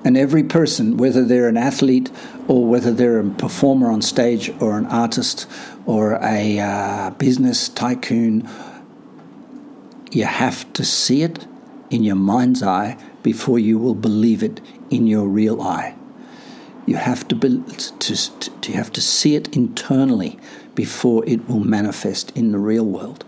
And 0.06 0.17
every 0.17 0.43
person, 0.43 0.97
whether 0.97 1.23
they're 1.23 1.47
an 1.47 1.58
athlete 1.58 2.12
or 2.47 2.65
whether 2.65 2.91
they're 2.91 3.19
a 3.19 3.29
performer 3.29 3.89
on 3.89 4.01
stage 4.01 4.51
or 4.62 4.77
an 4.77 4.86
artist 4.88 5.47
or 5.86 6.19
a 6.21 6.60
uh, 6.60 7.10
business 7.12 7.69
tycoon, 7.69 8.49
you 10.12 10.25
have 10.25 10.71
to 10.73 10.84
see 10.84 11.23
it 11.23 11.45
in 11.89 12.03
your 12.03 12.15
mind's 12.15 12.62
eye 12.63 12.97
before 13.21 13.60
you 13.60 13.77
will 13.77 13.95
believe 13.95 14.43
it 14.43 14.60
in 14.93 15.08
your 15.08 15.27
real 15.27 15.62
eye. 15.62 15.95
You 16.86 16.97
have 16.97 17.27
to, 17.29 17.36
be, 17.36 17.63
to, 17.99 18.39
to, 18.39 18.71
you 18.71 18.77
have 18.77 18.91
to 18.93 19.01
see 19.01 19.36
it 19.36 19.56
internally 19.56 20.38
before 20.75 21.23
it 21.25 21.47
will 21.47 21.62
manifest 21.62 22.32
in 22.32 22.51
the 22.51 22.58
real 22.58 22.86
world. 22.86 23.23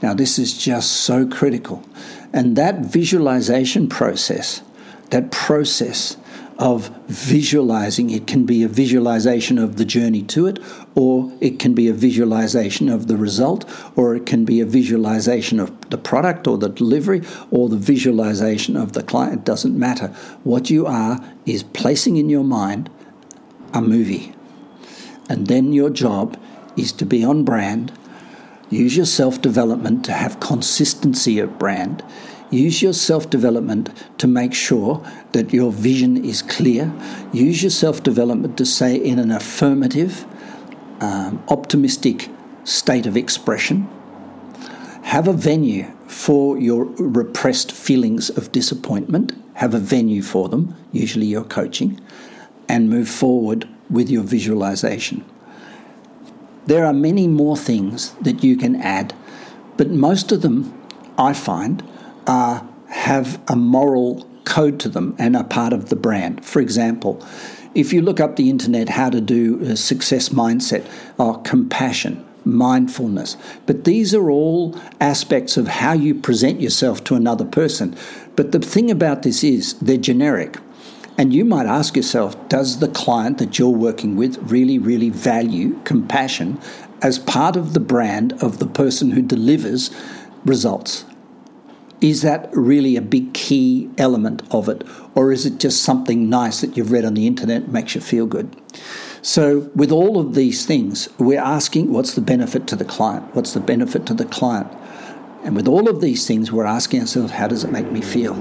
Now, 0.00 0.14
this 0.14 0.38
is 0.38 0.56
just 0.56 0.92
so 0.92 1.26
critical. 1.26 1.84
And 2.32 2.56
that 2.56 2.80
visualization 2.80 3.88
process 3.88 4.62
that 5.10 5.30
process 5.30 6.16
of 6.58 6.88
visualizing. 7.06 8.10
It 8.10 8.26
can 8.26 8.44
be 8.44 8.62
a 8.62 8.68
visualization 8.68 9.58
of 9.58 9.76
the 9.76 9.84
journey 9.84 10.22
to 10.22 10.46
it, 10.46 10.58
or 10.94 11.32
it 11.40 11.58
can 11.58 11.74
be 11.74 11.88
a 11.88 11.92
visualization 11.92 12.88
of 12.88 13.06
the 13.06 13.16
result, 13.16 13.64
or 13.96 14.14
it 14.14 14.26
can 14.26 14.44
be 14.44 14.60
a 14.60 14.66
visualization 14.66 15.58
of 15.60 15.90
the 15.90 15.98
product 15.98 16.46
or 16.46 16.58
the 16.58 16.68
delivery, 16.68 17.22
or 17.50 17.68
the 17.68 17.76
visualization 17.76 18.76
of 18.76 18.92
the 18.92 19.02
client. 19.02 19.40
It 19.40 19.44
doesn't 19.44 19.78
matter. 19.78 20.08
What 20.44 20.70
you 20.70 20.86
are 20.86 21.22
is 21.46 21.62
placing 21.62 22.16
in 22.16 22.28
your 22.28 22.44
mind 22.44 22.90
a 23.72 23.82
movie. 23.82 24.34
And 25.28 25.46
then 25.46 25.72
your 25.72 25.90
job 25.90 26.40
is 26.76 26.92
to 26.92 27.06
be 27.06 27.24
on 27.24 27.44
brand, 27.44 27.92
use 28.70 28.96
your 28.96 29.06
self 29.06 29.40
development 29.40 30.04
to 30.04 30.12
have 30.12 30.40
consistency 30.40 31.38
of 31.38 31.58
brand 31.58 32.02
Use 32.54 32.82
your 32.82 32.92
self 32.92 33.28
development 33.28 33.90
to 34.18 34.28
make 34.28 34.54
sure 34.54 35.04
that 35.32 35.52
your 35.52 35.72
vision 35.72 36.24
is 36.24 36.40
clear. 36.40 36.92
Use 37.32 37.64
your 37.64 37.70
self 37.70 38.04
development 38.04 38.56
to 38.58 38.64
say 38.64 38.94
in 38.94 39.18
an 39.18 39.32
affirmative, 39.32 40.24
um, 41.00 41.42
optimistic 41.48 42.28
state 42.62 43.06
of 43.06 43.16
expression. 43.16 43.88
Have 45.02 45.26
a 45.26 45.32
venue 45.32 45.90
for 46.06 46.56
your 46.56 46.84
repressed 46.84 47.72
feelings 47.72 48.30
of 48.30 48.52
disappointment. 48.52 49.32
Have 49.54 49.74
a 49.74 49.80
venue 49.80 50.22
for 50.22 50.48
them, 50.48 50.76
usually 50.92 51.26
your 51.26 51.44
coaching, 51.44 52.00
and 52.68 52.88
move 52.88 53.08
forward 53.08 53.68
with 53.90 54.08
your 54.08 54.22
visualization. 54.22 55.24
There 56.66 56.86
are 56.86 56.92
many 56.92 57.26
more 57.26 57.56
things 57.56 58.12
that 58.22 58.44
you 58.44 58.56
can 58.56 58.76
add, 58.76 59.12
but 59.76 59.90
most 59.90 60.30
of 60.30 60.42
them, 60.42 60.72
I 61.18 61.32
find, 61.32 61.82
are, 62.26 62.66
have 62.88 63.40
a 63.48 63.56
moral 63.56 64.26
code 64.44 64.78
to 64.80 64.88
them 64.88 65.16
and 65.18 65.36
are 65.36 65.44
part 65.44 65.72
of 65.72 65.88
the 65.88 65.96
brand. 65.96 66.44
For 66.44 66.60
example, 66.60 67.24
if 67.74 67.92
you 67.92 68.02
look 68.02 68.20
up 68.20 68.36
the 68.36 68.50
internet, 68.50 68.88
how 68.88 69.10
to 69.10 69.20
do 69.20 69.60
a 69.62 69.76
success 69.76 70.28
mindset 70.28 70.86
or 71.18 71.40
compassion, 71.42 72.24
mindfulness, 72.44 73.36
but 73.66 73.84
these 73.84 74.14
are 74.14 74.30
all 74.30 74.78
aspects 75.00 75.56
of 75.56 75.66
how 75.66 75.92
you 75.92 76.14
present 76.14 76.60
yourself 76.60 77.02
to 77.04 77.14
another 77.14 77.44
person. 77.44 77.96
But 78.36 78.52
the 78.52 78.60
thing 78.60 78.90
about 78.90 79.22
this 79.22 79.42
is 79.42 79.74
they're 79.74 79.96
generic. 79.96 80.58
And 81.16 81.32
you 81.32 81.44
might 81.44 81.66
ask 81.66 81.96
yourself, 81.96 82.36
does 82.48 82.80
the 82.80 82.88
client 82.88 83.38
that 83.38 83.58
you're 83.58 83.68
working 83.68 84.16
with 84.16 84.36
really, 84.50 84.78
really 84.78 85.10
value 85.10 85.78
compassion 85.84 86.60
as 87.02 87.18
part 87.20 87.54
of 87.56 87.72
the 87.72 87.80
brand 87.80 88.32
of 88.42 88.58
the 88.58 88.66
person 88.66 89.12
who 89.12 89.22
delivers 89.22 89.90
results? 90.44 91.04
Is 92.00 92.22
that 92.22 92.50
really 92.52 92.96
a 92.96 93.02
big 93.02 93.32
key 93.34 93.88
element 93.98 94.42
of 94.50 94.68
it? 94.68 94.82
Or 95.14 95.32
is 95.32 95.46
it 95.46 95.58
just 95.58 95.82
something 95.82 96.28
nice 96.28 96.60
that 96.60 96.76
you've 96.76 96.90
read 96.90 97.04
on 97.04 97.14
the 97.14 97.26
internet 97.26 97.68
makes 97.68 97.94
you 97.94 98.00
feel 98.00 98.26
good? 98.26 98.54
So, 99.22 99.70
with 99.74 99.90
all 99.90 100.18
of 100.18 100.34
these 100.34 100.66
things, 100.66 101.08
we're 101.18 101.40
asking 101.40 101.92
what's 101.92 102.14
the 102.14 102.20
benefit 102.20 102.66
to 102.66 102.76
the 102.76 102.84
client? 102.84 103.34
What's 103.34 103.54
the 103.54 103.60
benefit 103.60 104.04
to 104.06 104.14
the 104.14 104.26
client? 104.26 104.70
And 105.44 105.56
with 105.56 105.68
all 105.68 105.88
of 105.88 106.00
these 106.00 106.26
things, 106.26 106.52
we're 106.52 106.66
asking 106.66 107.00
ourselves, 107.00 107.32
how 107.32 107.48
does 107.48 107.64
it 107.64 107.72
make 107.72 107.90
me 107.90 108.02
feel? 108.02 108.34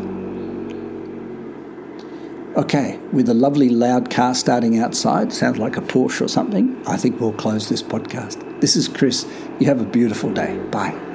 Okay, 2.56 3.00
with 3.12 3.30
a 3.30 3.34
lovely 3.34 3.70
loud 3.70 4.10
car 4.12 4.36
starting 4.36 4.78
outside, 4.78 5.34
sounds 5.34 5.58
like 5.58 5.76
a 5.76 5.82
Porsche 5.82 6.22
or 6.22 6.28
something, 6.28 6.82
I 6.86 6.98
think 6.98 7.20
we'll 7.20 7.34
close 7.34 7.68
this 7.68 7.82
podcast. 7.82 8.62
This 8.62 8.76
is 8.76 8.88
Chris. 8.88 9.26
You 9.60 9.68
have 9.68 9.82
a 9.82 9.86
beautiful 9.86 10.32
day. 10.32 10.58
Bye. 10.70 11.13